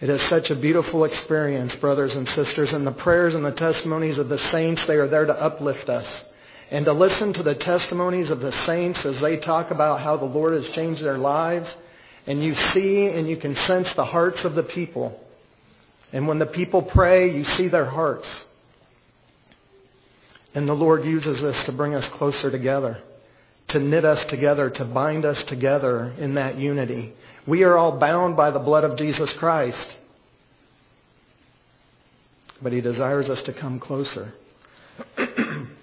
It 0.00 0.10
is 0.10 0.20
such 0.24 0.50
a 0.50 0.54
beautiful 0.54 1.04
experience, 1.04 1.74
brothers 1.76 2.14
and 2.14 2.28
sisters, 2.28 2.74
and 2.74 2.86
the 2.86 2.92
prayers 2.92 3.34
and 3.34 3.42
the 3.42 3.52
testimonies 3.52 4.18
of 4.18 4.28
the 4.28 4.36
saints, 4.36 4.84
they 4.84 4.96
are 4.96 5.08
there 5.08 5.24
to 5.24 5.42
uplift 5.42 5.88
us. 5.88 6.24
And 6.70 6.84
to 6.84 6.92
listen 6.92 7.32
to 7.32 7.42
the 7.42 7.54
testimonies 7.54 8.30
of 8.30 8.40
the 8.40 8.52
saints 8.52 9.04
as 9.04 9.20
they 9.20 9.38
talk 9.38 9.70
about 9.70 10.00
how 10.00 10.16
the 10.16 10.26
Lord 10.26 10.52
has 10.52 10.68
changed 10.70 11.02
their 11.02 11.16
lives, 11.16 11.74
and 12.26 12.42
you 12.42 12.54
see 12.54 13.06
and 13.06 13.26
you 13.26 13.38
can 13.38 13.56
sense 13.56 13.90
the 13.94 14.04
hearts 14.04 14.44
of 14.44 14.54
the 14.54 14.62
people. 14.62 15.18
And 16.12 16.28
when 16.28 16.38
the 16.38 16.46
people 16.46 16.82
pray, 16.82 17.34
you 17.34 17.44
see 17.44 17.68
their 17.68 17.86
hearts. 17.86 18.28
And 20.54 20.68
the 20.68 20.74
Lord 20.74 21.04
uses 21.04 21.40
this 21.40 21.64
to 21.64 21.72
bring 21.72 21.94
us 21.94 22.06
closer 22.10 22.50
together, 22.50 22.98
to 23.68 23.78
knit 23.78 24.04
us 24.04 24.22
together, 24.26 24.68
to 24.70 24.84
bind 24.84 25.24
us 25.24 25.42
together 25.44 26.12
in 26.18 26.34
that 26.34 26.58
unity. 26.58 27.14
We 27.46 27.62
are 27.64 27.78
all 27.78 27.92
bound 27.92 28.36
by 28.36 28.50
the 28.50 28.58
blood 28.58 28.84
of 28.84 28.96
Jesus 28.96 29.32
Christ. 29.34 29.98
But 32.60 32.72
He 32.72 32.82
desires 32.82 33.30
us 33.30 33.40
to 33.42 33.54
come 33.54 33.80
closer. 33.80 34.34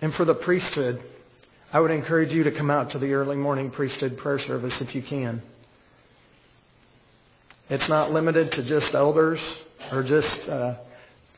and 0.00 0.14
for 0.14 0.24
the 0.24 0.34
priesthood, 0.34 1.02
I 1.72 1.80
would 1.80 1.90
encourage 1.90 2.32
you 2.32 2.44
to 2.44 2.50
come 2.50 2.70
out 2.70 2.90
to 2.90 2.98
the 2.98 3.12
early 3.12 3.36
morning 3.36 3.70
priesthood 3.70 4.18
prayer 4.18 4.38
service 4.38 4.80
if 4.80 4.94
you 4.94 5.02
can. 5.02 5.42
It's 7.68 7.88
not 7.88 8.12
limited 8.12 8.50
to 8.52 8.64
just 8.64 8.94
elders 8.94 9.40
or 9.92 10.02
just 10.02 10.48
uh, 10.48 10.74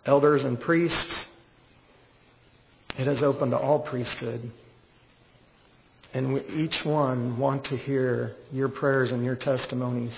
elders 0.07 0.45
and 0.45 0.59
priests. 0.59 1.27
It 2.99 3.07
is 3.07 3.23
open 3.23 3.51
to 3.51 3.59
all 3.59 3.81
priesthood. 3.81 4.51
And 6.15 6.35
we, 6.35 6.43
each 6.49 6.85
one 6.85 7.39
want 7.39 7.65
to 7.67 7.77
hear 7.77 8.37
your 8.53 8.69
prayers 8.69 9.13
and 9.13 9.25
your 9.25 9.37
testimonies. 9.37 10.15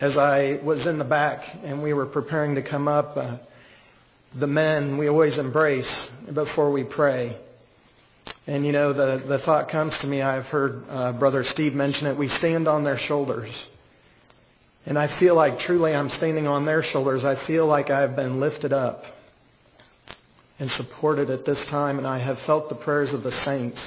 As 0.00 0.16
I 0.18 0.60
was 0.62 0.86
in 0.86 0.98
the 0.98 1.04
back 1.04 1.42
and 1.62 1.82
we 1.82 1.94
were 1.94 2.06
preparing 2.06 2.56
to 2.56 2.62
come 2.62 2.88
up, 2.88 3.16
uh, 3.16 3.36
the 4.38 4.46
men 4.46 4.98
we 4.98 5.08
always 5.08 5.38
embrace 5.38 6.08
before 6.32 6.70
we 6.70 6.84
pray. 6.84 7.36
And 8.46 8.66
you 8.66 8.72
know, 8.72 8.92
the, 8.92 9.24
the 9.26 9.38
thought 9.38 9.70
comes 9.70 9.96
to 9.98 10.06
me, 10.06 10.20
I've 10.20 10.46
heard 10.46 10.84
uh, 10.90 11.12
Brother 11.12 11.42
Steve 11.44 11.74
mention 11.74 12.06
it, 12.06 12.16
we 12.16 12.28
stand 12.28 12.68
on 12.68 12.84
their 12.84 12.98
shoulders. 12.98 13.50
And 14.84 14.98
I 14.98 15.06
feel 15.18 15.34
like 15.34 15.58
truly 15.60 15.94
I'm 15.94 16.10
standing 16.10 16.46
on 16.46 16.64
their 16.64 16.82
shoulders. 16.82 17.24
I 17.24 17.34
feel 17.46 17.66
like 17.66 17.90
I've 17.90 18.14
been 18.14 18.38
lifted 18.38 18.72
up 18.72 19.04
and 20.58 20.70
supported 20.70 21.30
at 21.30 21.44
this 21.44 21.64
time, 21.66 21.98
and 21.98 22.06
I 22.06 22.18
have 22.18 22.38
felt 22.40 22.68
the 22.68 22.76
prayers 22.76 23.12
of 23.12 23.22
the 23.22 23.32
saints. 23.32 23.80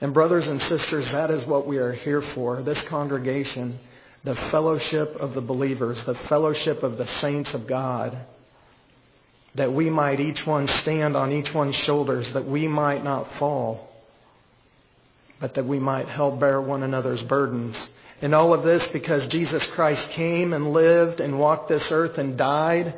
And 0.00 0.12
brothers 0.12 0.48
and 0.48 0.60
sisters, 0.62 1.10
that 1.10 1.30
is 1.30 1.46
what 1.46 1.66
we 1.66 1.78
are 1.78 1.92
here 1.92 2.22
for, 2.34 2.62
this 2.62 2.82
congregation, 2.84 3.78
the 4.24 4.34
fellowship 4.34 5.14
of 5.16 5.34
the 5.34 5.40
believers, 5.40 6.02
the 6.04 6.16
fellowship 6.28 6.82
of 6.82 6.98
the 6.98 7.06
saints 7.06 7.54
of 7.54 7.66
God, 7.66 8.18
that 9.54 9.72
we 9.72 9.90
might 9.90 10.20
each 10.20 10.46
one 10.46 10.66
stand 10.66 11.16
on 11.16 11.32
each 11.32 11.52
one's 11.52 11.76
shoulders, 11.76 12.30
that 12.32 12.46
we 12.46 12.66
might 12.66 13.04
not 13.04 13.34
fall, 13.34 13.90
but 15.40 15.54
that 15.54 15.66
we 15.66 15.78
might 15.78 16.08
help 16.08 16.40
bear 16.40 16.60
one 16.60 16.82
another's 16.82 17.22
burdens. 17.22 17.76
And 18.22 18.34
all 18.34 18.54
of 18.54 18.62
this 18.62 18.86
because 18.88 19.26
Jesus 19.26 19.66
Christ 19.68 20.08
came 20.10 20.52
and 20.52 20.72
lived 20.72 21.20
and 21.20 21.38
walked 21.38 21.68
this 21.68 21.90
earth 21.90 22.16
and 22.18 22.38
died 22.38 22.94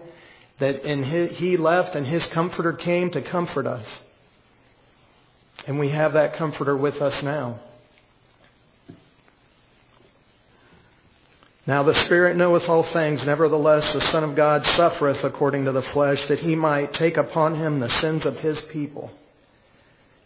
that 0.59 0.85
in 0.85 1.03
his, 1.03 1.37
he 1.39 1.57
left 1.57 1.97
and 1.97 2.07
his 2.07 2.25
comforter 2.27 2.73
came 2.73 3.11
to 3.11 3.23
comfort 3.23 3.67
us. 3.67 3.87
And 5.67 5.79
we 5.79 5.89
have 5.89 6.13
that 6.13 6.35
comforter 6.35 6.77
with 6.77 7.01
us 7.01 7.23
now. 7.23 7.59
Now 11.67 11.83
the 11.83 11.95
Spirit 11.95 12.37
knoweth 12.37 12.69
all 12.69 12.83
things, 12.83 13.25
nevertheless 13.25 13.93
the 13.93 14.01
Son 14.01 14.23
of 14.23 14.37
God 14.37 14.67
suffereth 14.67 15.25
according 15.25 15.65
to 15.65 15.73
the 15.73 15.83
flesh, 15.83 16.25
that 16.27 16.41
he 16.41 16.55
might 16.55 16.93
take 16.93 17.17
upon 17.17 17.57
him 17.57 17.81
the 17.81 17.89
sins 17.89 18.27
of 18.27 18.39
his 18.39 18.61
people. 18.63 19.11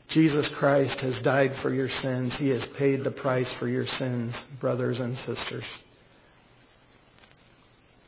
Jesus 0.09 0.48
Christ 0.48 1.01
has 1.01 1.20
died 1.20 1.55
for 1.57 1.72
your 1.72 1.88
sins. 1.88 2.35
He 2.37 2.48
has 2.48 2.66
paid 2.66 3.05
the 3.05 3.11
price 3.11 3.53
for 3.55 3.68
your 3.68 3.87
sins, 3.87 4.35
brothers 4.59 4.98
and 4.98 5.16
sisters 5.18 5.64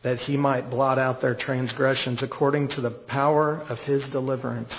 that 0.02 0.20
he 0.22 0.36
might 0.36 0.70
blot 0.70 0.98
out 0.98 1.20
their 1.20 1.34
transgressions 1.34 2.22
according 2.22 2.68
to 2.68 2.80
the 2.80 2.90
power 2.90 3.62
of 3.68 3.78
his 3.80 4.08
deliverance. 4.08 4.72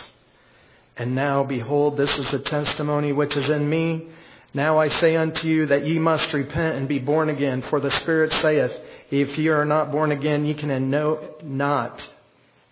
And 0.98 1.16
now, 1.16 1.44
behold, 1.44 1.96
this 1.96 2.18
is 2.18 2.30
the 2.32 2.40
testimony 2.40 3.14
which 3.14 3.36
is 3.38 3.50
in 3.50 3.70
me. 3.70 4.08
Now 4.54 4.78
I 4.80 4.90
say 4.90 5.16
unto 5.16 5.48
you 5.48 5.68
that 5.68 5.86
ye 5.86 6.00
must 6.00 6.34
repent 6.34 6.76
and 6.76 6.88
be 6.88 7.00
born 7.00 7.30
again. 7.30 7.62
For 7.64 7.80
the 7.80 7.92
Spirit 7.92 8.34
saith, 8.34 8.72
if 9.10 9.38
ye 9.38 9.48
are 9.50 9.66
not 9.66 9.92
born 9.92 10.12
again, 10.12 10.46
ye 10.46 10.54
can 10.54 10.90
no, 10.90 11.36
not, 11.44 12.08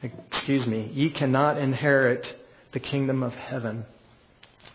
excuse 0.02 0.66
me, 0.68 0.90
ye 0.94 1.10
cannot 1.10 1.58
inherit 1.58 2.36
the 2.72 2.80
kingdom 2.80 3.24
of 3.24 3.34
heaven. 3.34 3.86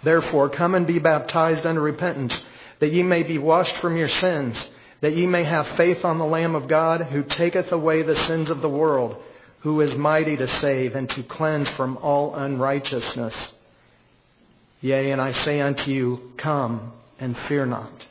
Therefore, 0.03 0.49
come 0.49 0.75
and 0.75 0.87
be 0.87 0.99
baptized 0.99 1.67
unto 1.67 1.81
repentance, 1.81 2.45
that 2.81 2.93
ye 2.93 3.03
may 3.03 3.23
be 3.23 3.39
washed 3.39 3.77
from 3.79 3.97
your 3.97 4.09
sins 4.09 4.63
that 5.05 5.19
ye 5.19 5.27
may 5.27 5.45
have 5.45 5.77
faith 5.77 6.03
on 6.03 6.17
the 6.17 6.25
Lamb 6.25 6.55
of 6.55 6.67
God, 6.67 7.03
who 7.03 7.23
taketh 7.23 7.71
away 7.71 8.01
the 8.01 8.17
sins 8.17 8.49
of 8.49 8.63
the 8.63 8.71
world, 8.71 9.23
who 9.59 9.83
is 9.83 9.95
mighty 9.95 10.35
to 10.35 10.49
save 10.49 10.95
and 10.95 11.11
to 11.11 11.23
cleanse 11.23 11.69
from 11.69 11.99
all 11.99 12.35
unrighteousness. 12.35 13.35
Yea, 14.85 15.13
and 15.13 15.21
I 15.23 15.33
say 15.33 15.63
unto 15.63 15.91
you, 15.91 16.33
come 16.37 16.93
and 17.19 17.35
fear 17.49 17.65
not. 17.65 18.05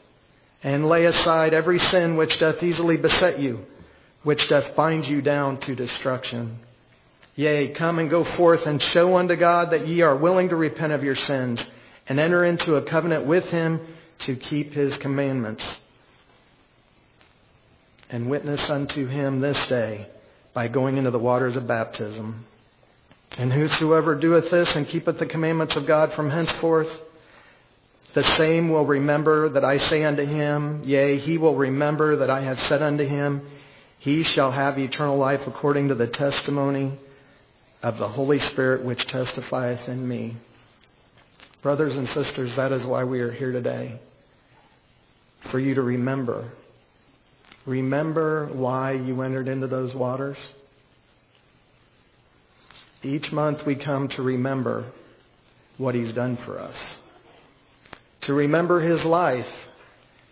and 0.63 0.87
lay 0.87 1.05
aside 1.05 1.53
every 1.53 1.77
sin 1.77 2.15
which 2.15 2.39
doth 2.39 2.63
easily 2.63 2.97
beset 2.97 3.39
you, 3.39 3.59
which 4.23 4.47
doth 4.47 4.75
bind 4.75 5.05
you 5.05 5.21
down 5.21 5.59
to 5.59 5.75
destruction. 5.75 6.57
Yea, 7.35 7.67
come 7.69 7.99
and 7.99 8.09
go 8.09 8.23
forth 8.23 8.65
and 8.65 8.81
show 8.81 9.17
unto 9.17 9.35
God 9.35 9.71
that 9.71 9.87
ye 9.87 10.01
are 10.01 10.15
willing 10.15 10.49
to 10.49 10.55
repent 10.55 10.93
of 10.93 11.03
your 11.03 11.15
sins 11.15 11.63
and 12.07 12.19
enter 12.19 12.43
into 12.43 12.75
a 12.75 12.81
covenant 12.81 13.25
with 13.25 13.43
him 13.45 13.79
to 14.19 14.35
keep 14.35 14.73
his 14.73 14.97
commandments. 14.97 15.63
And 18.09 18.31
witness 18.31 18.67
unto 18.69 19.05
him 19.07 19.41
this 19.41 19.63
day 19.67 20.07
by 20.53 20.69
going 20.69 20.97
into 20.97 21.11
the 21.11 21.19
waters 21.19 21.55
of 21.55 21.67
baptism. 21.67 22.45
And 23.37 23.51
whosoever 23.51 24.15
doeth 24.15 24.51
this 24.51 24.75
and 24.75 24.87
keepeth 24.87 25.17
the 25.17 25.25
commandments 25.25 25.75
of 25.75 25.87
God 25.87 26.13
from 26.13 26.29
henceforth, 26.29 26.89
the 28.13 28.23
same 28.23 28.69
will 28.69 28.85
remember 28.85 29.49
that 29.49 29.65
I 29.65 29.79
say 29.79 30.03
unto 30.03 30.23
him, 30.23 30.83
yea, 30.85 31.17
he 31.17 31.39
will 31.39 31.55
remember 31.55 32.17
that 32.17 32.29
I 32.29 32.41
have 32.41 32.61
said 32.61 32.83
unto 32.83 33.05
him, 33.05 33.41
he 33.97 34.23
shall 34.23 34.51
have 34.51 34.77
eternal 34.77 35.17
life 35.17 35.47
according 35.47 35.87
to 35.87 35.95
the 35.95 36.07
testimony 36.07 36.99
of 37.81 37.97
the 37.97 38.07
Holy 38.07 38.39
Spirit 38.39 38.85
which 38.85 39.07
testifieth 39.07 39.87
in 39.87 40.07
me. 40.07 40.37
Brothers 41.61 41.95
and 41.95 42.07
sisters, 42.09 42.55
that 42.55 42.71
is 42.71 42.85
why 42.85 43.03
we 43.03 43.21
are 43.21 43.31
here 43.31 43.51
today. 43.51 43.99
For 45.49 45.59
you 45.59 45.75
to 45.75 45.81
remember. 45.81 46.51
Remember 47.65 48.47
why 48.47 48.91
you 48.91 49.21
entered 49.21 49.47
into 49.47 49.67
those 49.67 49.95
waters. 49.95 50.37
Each 53.03 53.31
month 53.31 53.65
we 53.65 53.75
come 53.75 54.07
to 54.09 54.21
remember 54.21 54.85
what 55.77 55.93
He's 55.93 56.13
done 56.13 56.37
for 56.37 56.59
us. 56.59 56.75
To 58.21 58.33
remember 58.33 58.79
His 58.79 59.03
life. 59.03 59.49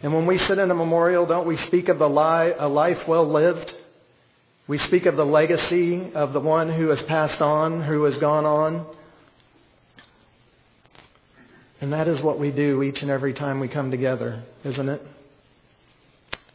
And 0.02 0.14
when 0.14 0.26
we 0.26 0.38
sit 0.38 0.58
in 0.58 0.72
a 0.72 0.76
memorial, 0.76 1.26
don't 1.26 1.46
we 1.46 1.58
speak 1.58 1.90
of 1.90 2.00
the 2.00 2.10
li- 2.10 2.54
a 2.58 2.68
life 2.68 3.08
well 3.08 3.28
lived? 3.28 3.76
We 4.68 4.78
speak 4.78 5.06
of 5.06 5.18
the 5.18 5.26
legacy 5.26 6.12
of 6.14 6.32
the 6.32 6.40
one 6.40 6.72
who 6.72 6.88
has 6.90 7.02
passed 7.04 7.42
on, 7.42 7.82
who 7.84 8.04
has 8.04 8.18
gone 8.18 8.46
on. 8.46 8.86
And 11.82 11.92
that 11.92 12.08
is 12.08 12.22
what 12.22 12.40
we 12.40 12.52
do 12.52 12.82
each 12.84 13.02
and 13.02 13.12
every 13.12 13.34
time 13.34 13.60
we 13.60 13.68
come 13.68 13.92
together, 13.92 14.44
isn't 14.64 14.88
it? 14.88 15.02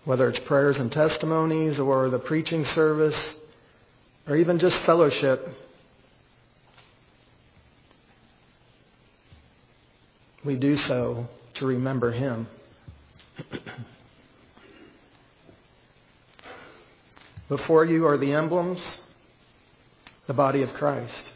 Whether 0.05 0.29
it's 0.31 0.38
prayers 0.38 0.79
and 0.79 0.90
testimonies 0.90 1.79
or 1.79 2.09
the 2.09 2.20
preaching 2.20 2.64
service 2.64 3.35
or 4.26 4.37
even 4.37 4.59
just 4.59 4.79
fellowship. 4.79 5.48
We 10.47 10.55
do 10.55 10.77
so 10.77 11.29
to 11.55 11.67
remember 11.67 12.13
Him. 12.13 12.47
Before 17.49 17.85
you 17.85 18.07
are 18.07 18.17
the 18.17 18.33
emblems, 18.33 18.81
the 20.29 20.35
body 20.35 20.63
of 20.63 20.73
Christ. 20.75 21.35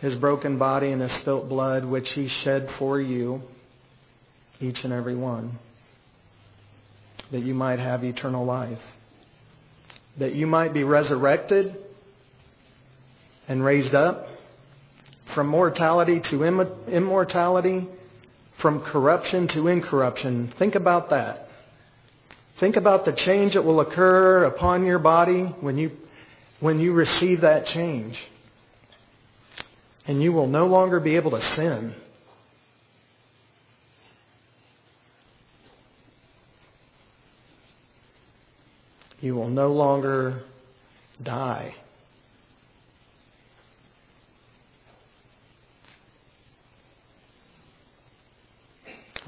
His 0.00 0.14
broken 0.14 0.58
body 0.58 0.92
and 0.92 1.02
his 1.02 1.10
spilt 1.10 1.48
blood, 1.48 1.84
which 1.84 2.12
he 2.12 2.28
shed 2.28 2.70
for 2.78 3.00
you, 3.00 3.42
each 4.60 4.84
and 4.84 4.92
every 4.92 5.16
one, 5.16 5.58
that 7.32 7.42
you 7.42 7.52
might 7.52 7.80
have 7.80 8.04
eternal 8.04 8.44
life, 8.44 8.78
that 10.18 10.36
you 10.36 10.46
might 10.46 10.72
be 10.72 10.84
resurrected 10.84 11.74
and 13.48 13.64
raised 13.64 13.96
up 13.96 14.27
from 15.38 15.46
mortality 15.46 16.18
to 16.18 16.42
immortality, 16.42 17.86
from 18.56 18.80
corruption 18.80 19.46
to 19.46 19.68
incorruption. 19.68 20.52
Think 20.58 20.74
about 20.74 21.10
that. 21.10 21.48
Think 22.58 22.74
about 22.74 23.04
the 23.04 23.12
change 23.12 23.54
that 23.54 23.62
will 23.62 23.78
occur 23.78 24.42
upon 24.42 24.84
your 24.84 24.98
body 24.98 25.44
when 25.60 25.78
you, 25.78 25.92
when 26.58 26.80
you 26.80 26.92
receive 26.92 27.42
that 27.42 27.66
change. 27.66 28.18
And 30.08 30.20
you 30.20 30.32
will 30.32 30.48
no 30.48 30.66
longer 30.66 30.98
be 30.98 31.14
able 31.14 31.30
to 31.30 31.40
sin. 31.40 31.94
You 39.20 39.36
will 39.36 39.50
no 39.50 39.68
longer 39.68 40.42
die. 41.22 41.76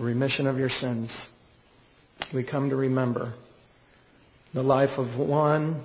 Remission 0.01 0.47
of 0.47 0.59
your 0.59 0.71
sins 0.71 1.13
we 2.33 2.43
come 2.43 2.71
to 2.71 2.77
remember 2.77 3.35
the 4.55 4.63
life 4.63 4.97
of 4.97 5.15
one 5.17 5.85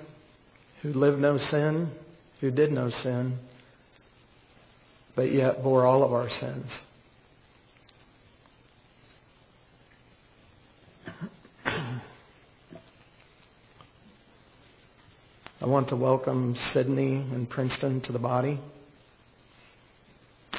who 0.82 0.94
lived 0.94 1.20
no 1.20 1.38
sin, 1.38 1.92
who 2.40 2.50
did 2.50 2.72
no 2.72 2.90
sin, 2.90 3.38
but 5.16 5.34
yet 5.34 5.62
bore 5.62 5.86
all 5.86 6.02
of 6.02 6.14
our 6.14 6.30
sins. 6.30 6.72
I 11.66 12.00
want 15.62 15.90
to 15.90 15.98
welcome 15.98 16.56
Sydney 16.72 17.16
and 17.16 17.50
Princeton 17.50 18.00
to 18.02 18.14
the 18.14 18.20
body. 18.20 18.62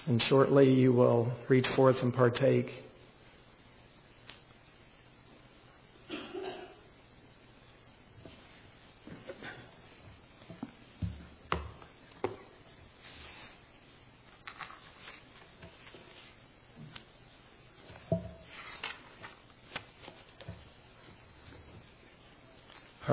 And 0.07 0.23
shortly 0.23 0.75
you 0.75 0.92
will 0.92 1.33
reach 1.49 1.66
forth 1.69 2.03
and 2.03 2.12
partake 2.12 2.83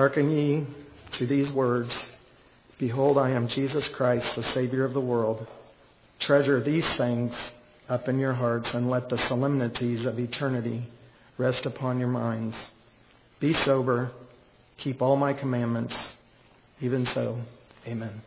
Hearken 0.04 0.30
ye 0.30 0.66
to 1.12 1.26
these 1.26 1.50
words 1.50 1.90
Behold, 2.76 3.16
I 3.16 3.30
am 3.30 3.48
Jesus 3.48 3.88
Christ, 3.88 4.34
the 4.34 4.42
Savior 4.42 4.84
of 4.84 4.92
the 4.92 5.00
world. 5.00 5.46
Treasure 6.18 6.60
these 6.60 6.84
things 6.96 7.34
up 7.88 8.06
in 8.06 8.18
your 8.18 8.34
hearts, 8.34 8.68
and 8.74 8.90
let 8.90 9.08
the 9.08 9.16
solemnities 9.16 10.04
of 10.04 10.18
eternity 10.18 10.82
rest 11.38 11.64
upon 11.64 11.98
your 11.98 12.08
minds. 12.08 12.54
Be 13.40 13.54
sober, 13.54 14.10
keep 14.76 15.00
all 15.00 15.16
my 15.16 15.32
commandments. 15.32 15.96
Even 16.82 17.06
so, 17.06 17.38
amen. 17.86 18.20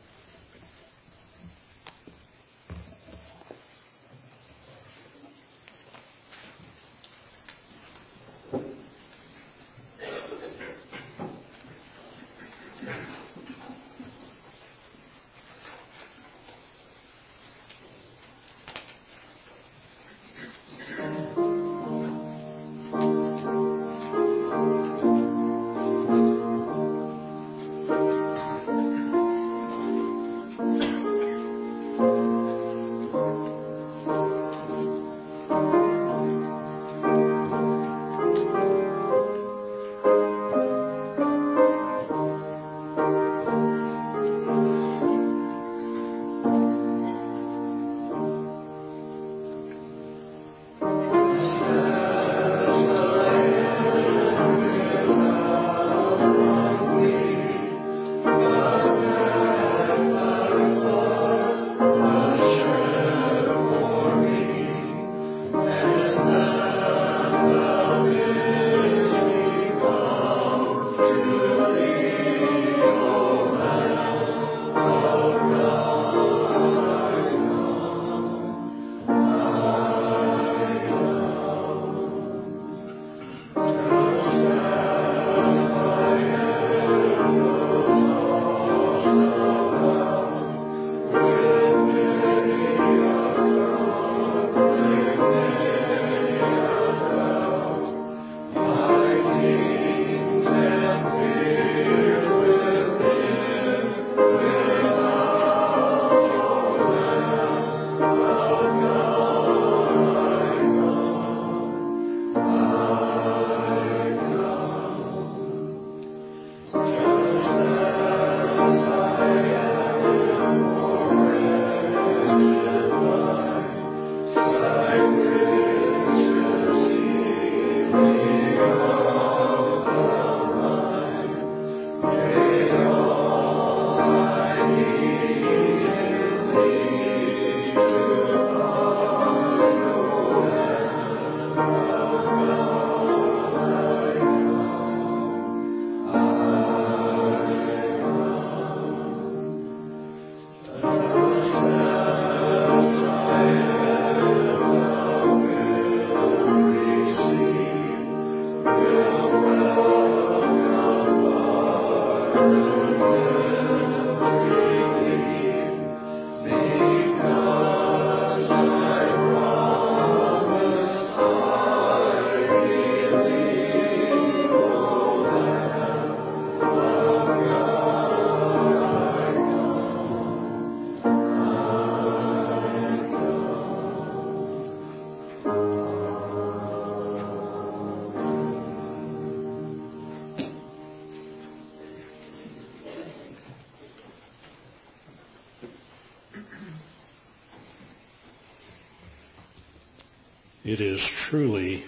It 200.67 200.81
is 200.81 201.01
truly 201.29 201.85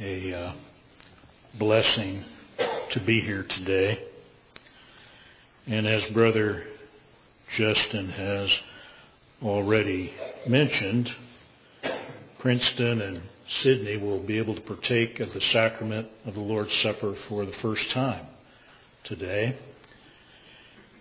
a 0.00 0.32
uh, 0.32 0.52
blessing 1.58 2.24
to 2.92 3.00
be 3.00 3.20
here 3.20 3.42
today. 3.42 4.02
And 5.66 5.86
as 5.86 6.06
Brother 6.06 6.64
Justin 7.54 8.08
has 8.08 8.58
already 9.42 10.14
mentioned, 10.46 11.14
Princeton 12.38 13.02
and 13.02 13.20
Sydney 13.46 13.98
will 13.98 14.20
be 14.20 14.38
able 14.38 14.54
to 14.54 14.62
partake 14.62 15.20
of 15.20 15.34
the 15.34 15.42
sacrament 15.42 16.08
of 16.24 16.32
the 16.32 16.40
Lord's 16.40 16.74
Supper 16.78 17.14
for 17.28 17.44
the 17.44 17.52
first 17.52 17.90
time 17.90 18.24
today. 19.04 19.58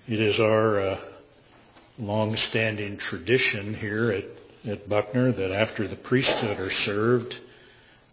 It 0.05 0.19
is 0.19 0.37
our 0.37 0.81
uh, 0.81 0.99
long-standing 1.97 2.97
tradition 2.97 3.75
here 3.75 4.11
at 4.11 4.25
at 4.65 4.89
Buckner 4.89 5.31
that 5.31 5.51
after 5.51 5.87
the 5.87 5.95
priesthood 5.95 6.59
are 6.59 6.71
served, 6.71 7.37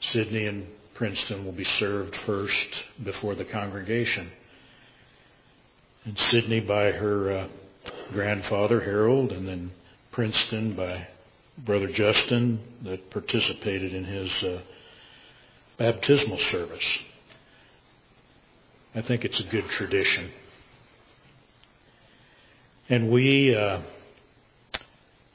Sydney 0.00 0.46
and 0.46 0.66
Princeton 0.94 1.44
will 1.44 1.52
be 1.52 1.64
served 1.64 2.16
first 2.16 2.84
before 3.02 3.34
the 3.34 3.44
congregation. 3.44 4.30
And 6.04 6.18
Sydney 6.18 6.60
by 6.60 6.92
her 6.92 7.30
uh, 7.30 7.48
grandfather 8.12 8.80
Harold, 8.80 9.32
and 9.32 9.46
then 9.46 9.72
Princeton 10.12 10.74
by 10.74 11.08
Brother 11.58 11.88
Justin 11.88 12.60
that 12.82 13.10
participated 13.10 13.92
in 13.92 14.04
his 14.04 14.42
uh, 14.42 14.60
baptismal 15.78 16.38
service. 16.38 16.98
I 18.94 19.02
think 19.02 19.24
it's 19.24 19.40
a 19.40 19.44
good 19.44 19.68
tradition. 19.68 20.30
And 22.88 23.10
we 23.10 23.54
uh, 23.54 23.80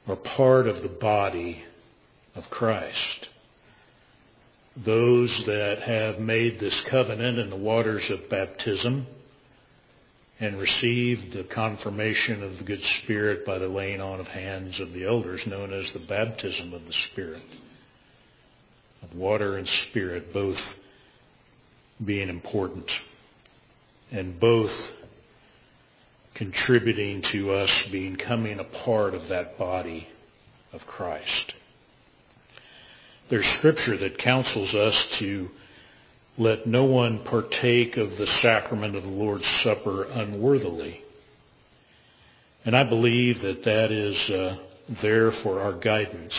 are 0.06 0.16
part 0.16 0.66
of 0.66 0.82
the 0.82 0.88
body 0.88 1.64
of 2.34 2.50
Christ. 2.50 3.28
Those 4.76 5.44
that 5.44 5.82
have 5.82 6.18
made 6.18 6.58
this 6.58 6.80
covenant 6.82 7.38
in 7.38 7.50
the 7.50 7.56
waters 7.56 8.08
of 8.10 8.28
baptism 8.28 9.06
and 10.40 10.58
received 10.58 11.32
the 11.32 11.44
confirmation 11.44 12.42
of 12.42 12.58
the 12.58 12.64
good 12.64 12.82
Spirit 12.82 13.44
by 13.44 13.58
the 13.58 13.68
laying 13.68 14.00
on 14.00 14.18
of 14.18 14.28
hands 14.28 14.80
of 14.80 14.92
the 14.92 15.06
elders, 15.06 15.46
known 15.46 15.72
as 15.72 15.92
the 15.92 16.00
baptism 16.00 16.72
of 16.72 16.86
the 16.86 16.92
Spirit. 16.92 17.42
Of 19.02 19.14
water 19.14 19.56
and 19.56 19.68
Spirit, 19.68 20.32
both 20.32 20.60
being 22.04 22.28
important 22.28 22.90
and 24.10 24.40
both 24.40 24.72
contributing 26.34 27.22
to 27.22 27.52
us 27.52 27.70
becoming 27.90 28.58
a 28.58 28.64
part 28.64 29.14
of 29.14 29.28
that 29.28 29.58
body 29.58 30.08
of 30.72 30.86
Christ. 30.86 31.54
There's 33.28 33.46
scripture 33.46 33.96
that 33.98 34.18
counsels 34.18 34.74
us 34.74 35.06
to 35.12 35.50
let 36.38 36.66
no 36.66 36.84
one 36.84 37.24
partake 37.24 37.96
of 37.96 38.16
the 38.16 38.26
sacrament 38.26 38.96
of 38.96 39.02
the 39.02 39.08
Lord's 39.08 39.48
Supper 39.62 40.04
unworthily. 40.04 41.02
And 42.64 42.76
I 42.76 42.84
believe 42.84 43.42
that 43.42 43.64
that 43.64 43.90
is 43.90 44.30
uh, 44.30 44.56
there 45.02 45.32
for 45.32 45.60
our 45.60 45.72
guidance, 45.72 46.34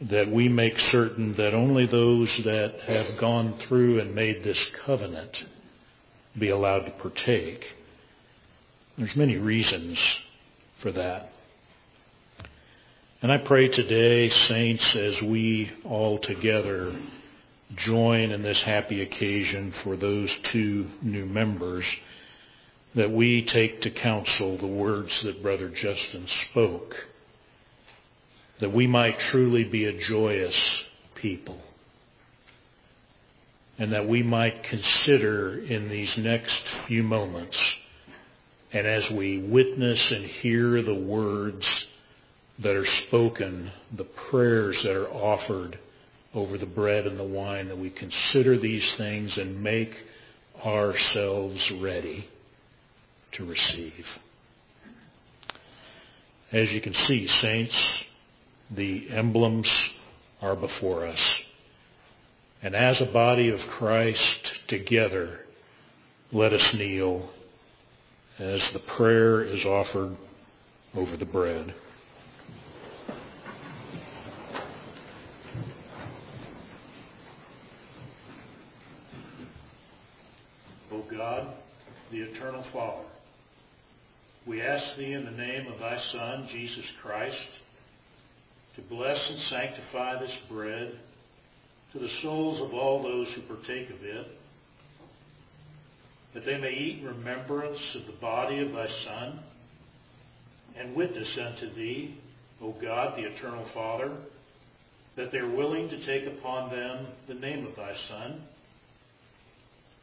that 0.00 0.30
we 0.30 0.48
make 0.48 0.78
certain 0.78 1.34
that 1.36 1.54
only 1.54 1.86
those 1.86 2.36
that 2.44 2.80
have 2.82 3.16
gone 3.18 3.54
through 3.54 4.00
and 4.00 4.14
made 4.14 4.42
this 4.42 4.64
covenant 4.84 5.44
be 6.38 6.48
allowed 6.48 6.86
to 6.86 6.90
partake. 6.92 7.64
There's 8.98 9.16
many 9.16 9.38
reasons 9.38 9.98
for 10.80 10.92
that. 10.92 11.32
And 13.22 13.32
I 13.32 13.38
pray 13.38 13.68
today, 13.68 14.28
saints, 14.28 14.94
as 14.94 15.22
we 15.22 15.70
all 15.84 16.18
together 16.18 16.94
join 17.74 18.32
in 18.32 18.42
this 18.42 18.60
happy 18.60 19.00
occasion 19.00 19.72
for 19.82 19.96
those 19.96 20.34
two 20.42 20.90
new 21.00 21.24
members, 21.24 21.86
that 22.94 23.10
we 23.10 23.42
take 23.42 23.80
to 23.82 23.90
counsel 23.90 24.58
the 24.58 24.66
words 24.66 25.22
that 25.22 25.42
Brother 25.42 25.70
Justin 25.70 26.26
spoke, 26.26 27.06
that 28.58 28.72
we 28.72 28.86
might 28.86 29.18
truly 29.18 29.64
be 29.64 29.86
a 29.86 29.98
joyous 29.98 30.84
people, 31.14 31.62
and 33.78 33.92
that 33.94 34.06
we 34.06 34.22
might 34.22 34.64
consider 34.64 35.58
in 35.58 35.88
these 35.88 36.18
next 36.18 36.62
few 36.86 37.02
moments 37.02 37.76
and 38.72 38.86
as 38.86 39.10
we 39.10 39.38
witness 39.38 40.10
and 40.10 40.24
hear 40.24 40.82
the 40.82 40.94
words 40.94 41.86
that 42.58 42.74
are 42.74 42.86
spoken, 42.86 43.70
the 43.94 44.04
prayers 44.04 44.82
that 44.82 44.96
are 44.96 45.10
offered 45.10 45.78
over 46.34 46.56
the 46.56 46.66
bread 46.66 47.06
and 47.06 47.18
the 47.18 47.24
wine, 47.24 47.68
that 47.68 47.78
we 47.78 47.90
consider 47.90 48.56
these 48.56 48.94
things 48.94 49.36
and 49.36 49.62
make 49.62 49.94
ourselves 50.64 51.70
ready 51.72 52.28
to 53.32 53.44
receive. 53.44 54.06
As 56.50 56.72
you 56.72 56.80
can 56.80 56.94
see, 56.94 57.26
saints, 57.26 58.04
the 58.70 59.10
emblems 59.10 59.90
are 60.40 60.56
before 60.56 61.06
us. 61.06 61.40
And 62.62 62.74
as 62.74 63.00
a 63.00 63.06
body 63.06 63.48
of 63.50 63.66
Christ 63.66 64.54
together, 64.66 65.40
let 66.30 66.52
us 66.52 66.72
kneel 66.72 67.30
as 68.38 68.70
the 68.70 68.78
prayer 68.78 69.42
is 69.42 69.64
offered 69.64 70.16
over 70.94 71.16
the 71.16 71.24
bread. 71.24 71.74
O 80.90 81.02
God, 81.10 81.46
the 82.10 82.20
eternal 82.20 82.62
Father, 82.72 83.04
we 84.46 84.60
ask 84.60 84.96
thee 84.96 85.12
in 85.12 85.24
the 85.24 85.30
name 85.30 85.66
of 85.66 85.78
thy 85.78 85.98
Son, 85.98 86.46
Jesus 86.48 86.86
Christ, 87.00 87.48
to 88.76 88.82
bless 88.82 89.30
and 89.30 89.38
sanctify 89.38 90.18
this 90.20 90.36
bread 90.48 90.98
to 91.92 91.98
the 91.98 92.08
souls 92.08 92.60
of 92.60 92.72
all 92.72 93.02
those 93.02 93.30
who 93.32 93.42
partake 93.42 93.90
of 93.90 94.02
it 94.02 94.26
that 96.34 96.44
they 96.44 96.58
may 96.58 96.72
eat 96.72 97.00
in 97.00 97.06
remembrance 97.06 97.94
of 97.94 98.06
the 98.06 98.12
body 98.12 98.60
of 98.60 98.72
thy 98.72 98.88
Son, 98.88 99.40
and 100.76 100.94
witness 100.94 101.36
unto 101.36 101.72
thee, 101.74 102.18
O 102.60 102.72
God, 102.72 103.16
the 103.16 103.24
eternal 103.24 103.66
Father, 103.74 104.12
that 105.16 105.30
they 105.30 105.38
are 105.38 105.50
willing 105.50 105.88
to 105.90 106.04
take 106.04 106.26
upon 106.26 106.70
them 106.70 107.06
the 107.28 107.34
name 107.34 107.66
of 107.66 107.76
thy 107.76 107.94
Son, 108.08 108.42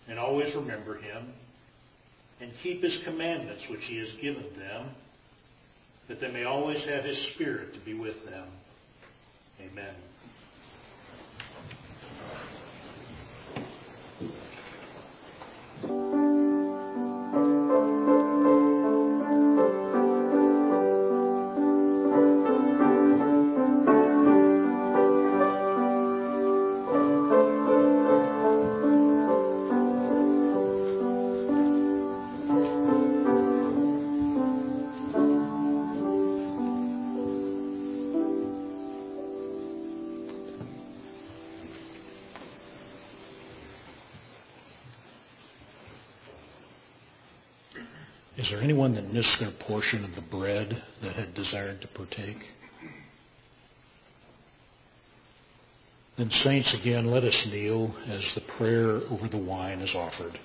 and 0.07 0.19
always 0.19 0.53
remember 0.55 0.95
him, 0.95 1.33
and 2.39 2.51
keep 2.61 2.83
his 2.83 2.99
commandments 3.03 3.67
which 3.69 3.85
he 3.85 3.97
has 3.97 4.11
given 4.21 4.45
them, 4.57 4.89
that 6.07 6.19
they 6.21 6.31
may 6.31 6.43
always 6.43 6.83
have 6.83 7.03
his 7.03 7.17
Spirit 7.33 7.73
to 7.73 7.79
be 7.79 7.93
with 7.93 8.25
them. 8.25 8.47
Amen. 9.61 9.93
Is 48.49 48.53
there 48.53 48.63
anyone 48.63 48.95
that 48.95 49.13
missed 49.13 49.39
their 49.39 49.51
portion 49.51 50.03
of 50.03 50.15
the 50.15 50.21
bread 50.21 50.81
that 51.03 51.13
had 51.13 51.35
desired 51.35 51.81
to 51.81 51.87
partake? 51.87 52.47
Then, 56.17 56.31
saints, 56.31 56.73
again, 56.73 57.05
let 57.05 57.23
us 57.23 57.45
kneel 57.45 57.93
as 58.07 58.33
the 58.33 58.41
prayer 58.41 59.01
over 59.11 59.27
the 59.27 59.37
wine 59.37 59.81
is 59.81 59.93
offered. 59.93 60.39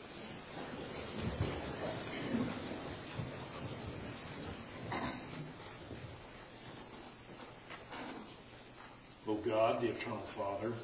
O 9.27 9.37
God, 9.37 9.81
the 9.81 9.89
eternal 9.89 10.27
Father, 10.37 10.75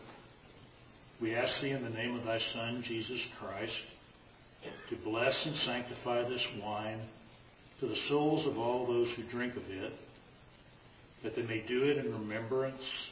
we 1.20 1.34
ask 1.34 1.60
thee 1.60 1.72
in 1.72 1.82
the 1.82 1.90
name 1.90 2.16
of 2.16 2.24
thy 2.24 2.38
Son, 2.38 2.82
Jesus 2.82 3.20
Christ, 3.38 3.76
to 4.90 4.96
bless 4.96 5.46
and 5.46 5.56
sanctify 5.56 6.28
this 6.28 6.46
wine 6.62 7.00
to 7.78 7.86
the 7.86 7.96
souls 7.96 8.44
of 8.46 8.58
all 8.58 8.86
those 8.86 9.10
who 9.12 9.22
drink 9.22 9.56
of 9.56 9.62
it, 9.70 9.92
that 11.22 11.34
they 11.34 11.42
may 11.42 11.60
do 11.60 11.84
it 11.84 11.96
in 11.98 12.12
remembrance 12.12 13.08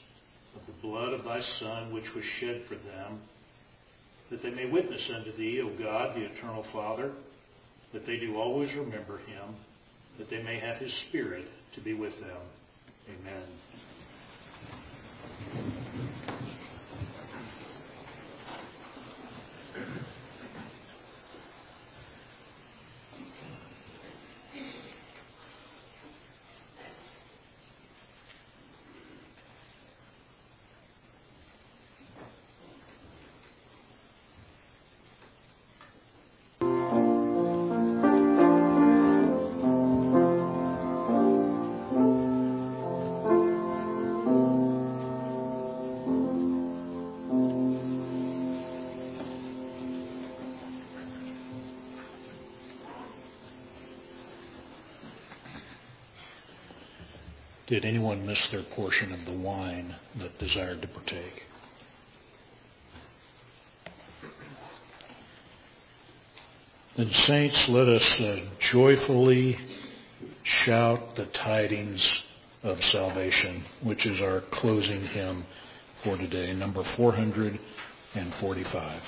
of 0.57 0.67
the 0.67 0.73
blood 0.87 1.13
of 1.13 1.25
thy 1.25 1.41
Son, 1.41 1.93
which 1.93 2.15
was 2.15 2.25
shed 2.25 2.65
for 2.69 2.75
them, 2.75 3.21
that 4.31 4.43
they 4.43 4.51
may 4.51 4.67
witness 4.67 5.09
unto 5.15 5.35
thee, 5.37 5.61
O 5.63 5.69
God, 5.71 6.15
the 6.15 6.25
eternal 6.25 6.65
Father, 6.73 7.13
that 7.93 8.05
they 8.07 8.19
do 8.19 8.37
always 8.37 8.75
remember 8.75 9.19
him, 9.19 9.57
that 10.19 10.29
they 10.29 10.43
may 10.43 10.59
have 10.59 10.77
his 10.77 10.93
Spirit 10.93 11.47
to 11.75 11.81
be 11.81 11.95
with 11.95 12.19
them. 12.21 12.43
Amen. 13.09 13.45
Did 57.69 57.85
anyone 57.85 58.27
miss 58.27 58.49
their 58.49 58.63
portion 58.63 59.13
of 59.13 59.27
the 59.27 59.33
wine 59.33 59.95
that 60.17 60.39
desired 60.39 60.81
to 60.81 60.89
partake? 60.89 61.45
Then, 66.97 67.13
saints, 67.13 67.69
let 67.69 67.87
us 67.87 68.21
uh, 68.21 68.47
joyfully 68.59 69.59
shout 70.43 71.17
the 71.17 71.27
tidings 71.27 72.23
of 72.63 72.83
salvation, 72.83 73.67
which 73.83 74.07
is 74.07 74.23
our 74.23 74.41
closing 74.41 75.03
hymn 75.03 75.45
for 76.03 76.17
today, 76.17 76.55
number 76.55 76.83
445. 76.83 79.03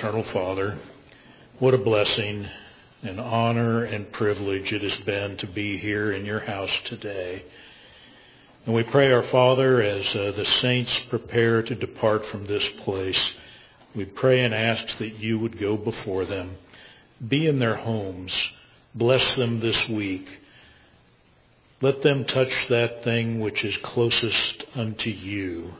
Eternal 0.00 0.24
Father, 0.32 0.78
what 1.58 1.74
a 1.74 1.78
blessing 1.78 2.48
and 3.02 3.20
honor 3.20 3.84
and 3.84 4.10
privilege 4.10 4.72
it 4.72 4.80
has 4.80 4.96
been 5.04 5.36
to 5.36 5.46
be 5.46 5.76
here 5.76 6.10
in 6.10 6.24
your 6.24 6.40
house 6.40 6.74
today. 6.86 7.44
And 8.64 8.74
we 8.74 8.82
pray, 8.82 9.12
our 9.12 9.24
Father, 9.24 9.82
as 9.82 10.16
uh, 10.16 10.32
the 10.34 10.46
saints 10.46 10.98
prepare 11.10 11.62
to 11.62 11.74
depart 11.74 12.24
from 12.24 12.46
this 12.46 12.66
place, 12.78 13.34
we 13.94 14.06
pray 14.06 14.42
and 14.42 14.54
ask 14.54 14.96
that 14.96 15.18
you 15.18 15.38
would 15.38 15.60
go 15.60 15.76
before 15.76 16.24
them, 16.24 16.56
be 17.28 17.46
in 17.46 17.58
their 17.58 17.76
homes, 17.76 18.52
bless 18.94 19.34
them 19.34 19.60
this 19.60 19.86
week. 19.86 20.26
Let 21.82 22.00
them 22.00 22.24
touch 22.24 22.68
that 22.68 23.04
thing 23.04 23.38
which 23.38 23.66
is 23.66 23.76
closest 23.76 24.64
unto 24.74 25.10
you, 25.10 25.74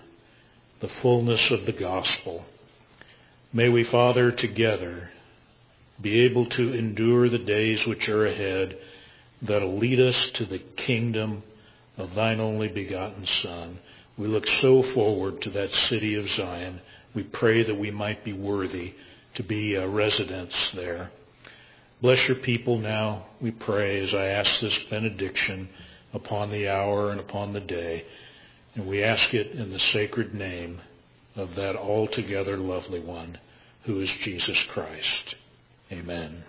the 0.80 0.88
fullness 0.88 1.50
of 1.50 1.64
the 1.64 1.72
gospel. 1.72 2.44
May 3.52 3.68
we, 3.68 3.82
Father, 3.82 4.30
together 4.30 5.10
be 6.00 6.20
able 6.20 6.46
to 6.46 6.72
endure 6.72 7.28
the 7.28 7.38
days 7.38 7.84
which 7.84 8.08
are 8.08 8.24
ahead 8.24 8.78
that'll 9.42 9.76
lead 9.76 9.98
us 9.98 10.30
to 10.34 10.44
the 10.44 10.60
kingdom 10.60 11.42
of 11.98 12.14
thine 12.14 12.40
only 12.40 12.68
begotten 12.68 13.26
Son. 13.26 13.80
We 14.16 14.28
look 14.28 14.46
so 14.46 14.82
forward 14.82 15.42
to 15.42 15.50
that 15.50 15.72
city 15.72 16.14
of 16.14 16.28
Zion. 16.28 16.80
We 17.12 17.24
pray 17.24 17.64
that 17.64 17.74
we 17.74 17.90
might 17.90 18.24
be 18.24 18.32
worthy 18.32 18.94
to 19.34 19.42
be 19.42 19.74
a 19.74 19.88
residents 19.88 20.70
there. 20.70 21.10
Bless 22.00 22.28
your 22.28 22.36
people 22.36 22.78
now, 22.78 23.26
we 23.40 23.50
pray, 23.50 24.00
as 24.00 24.14
I 24.14 24.26
ask 24.26 24.60
this 24.60 24.78
benediction 24.84 25.68
upon 26.14 26.50
the 26.50 26.68
hour 26.68 27.10
and 27.10 27.18
upon 27.18 27.52
the 27.52 27.60
day. 27.60 28.04
And 28.76 28.86
we 28.86 29.02
ask 29.02 29.34
it 29.34 29.50
in 29.52 29.70
the 29.70 29.78
sacred 29.78 30.34
name 30.34 30.80
of 31.36 31.54
that 31.56 31.76
altogether 31.76 32.56
lovely 32.56 33.00
one 33.00 33.38
who 33.84 34.00
is 34.00 34.10
Jesus 34.10 34.62
Christ. 34.64 35.34
Amen. 35.90 36.44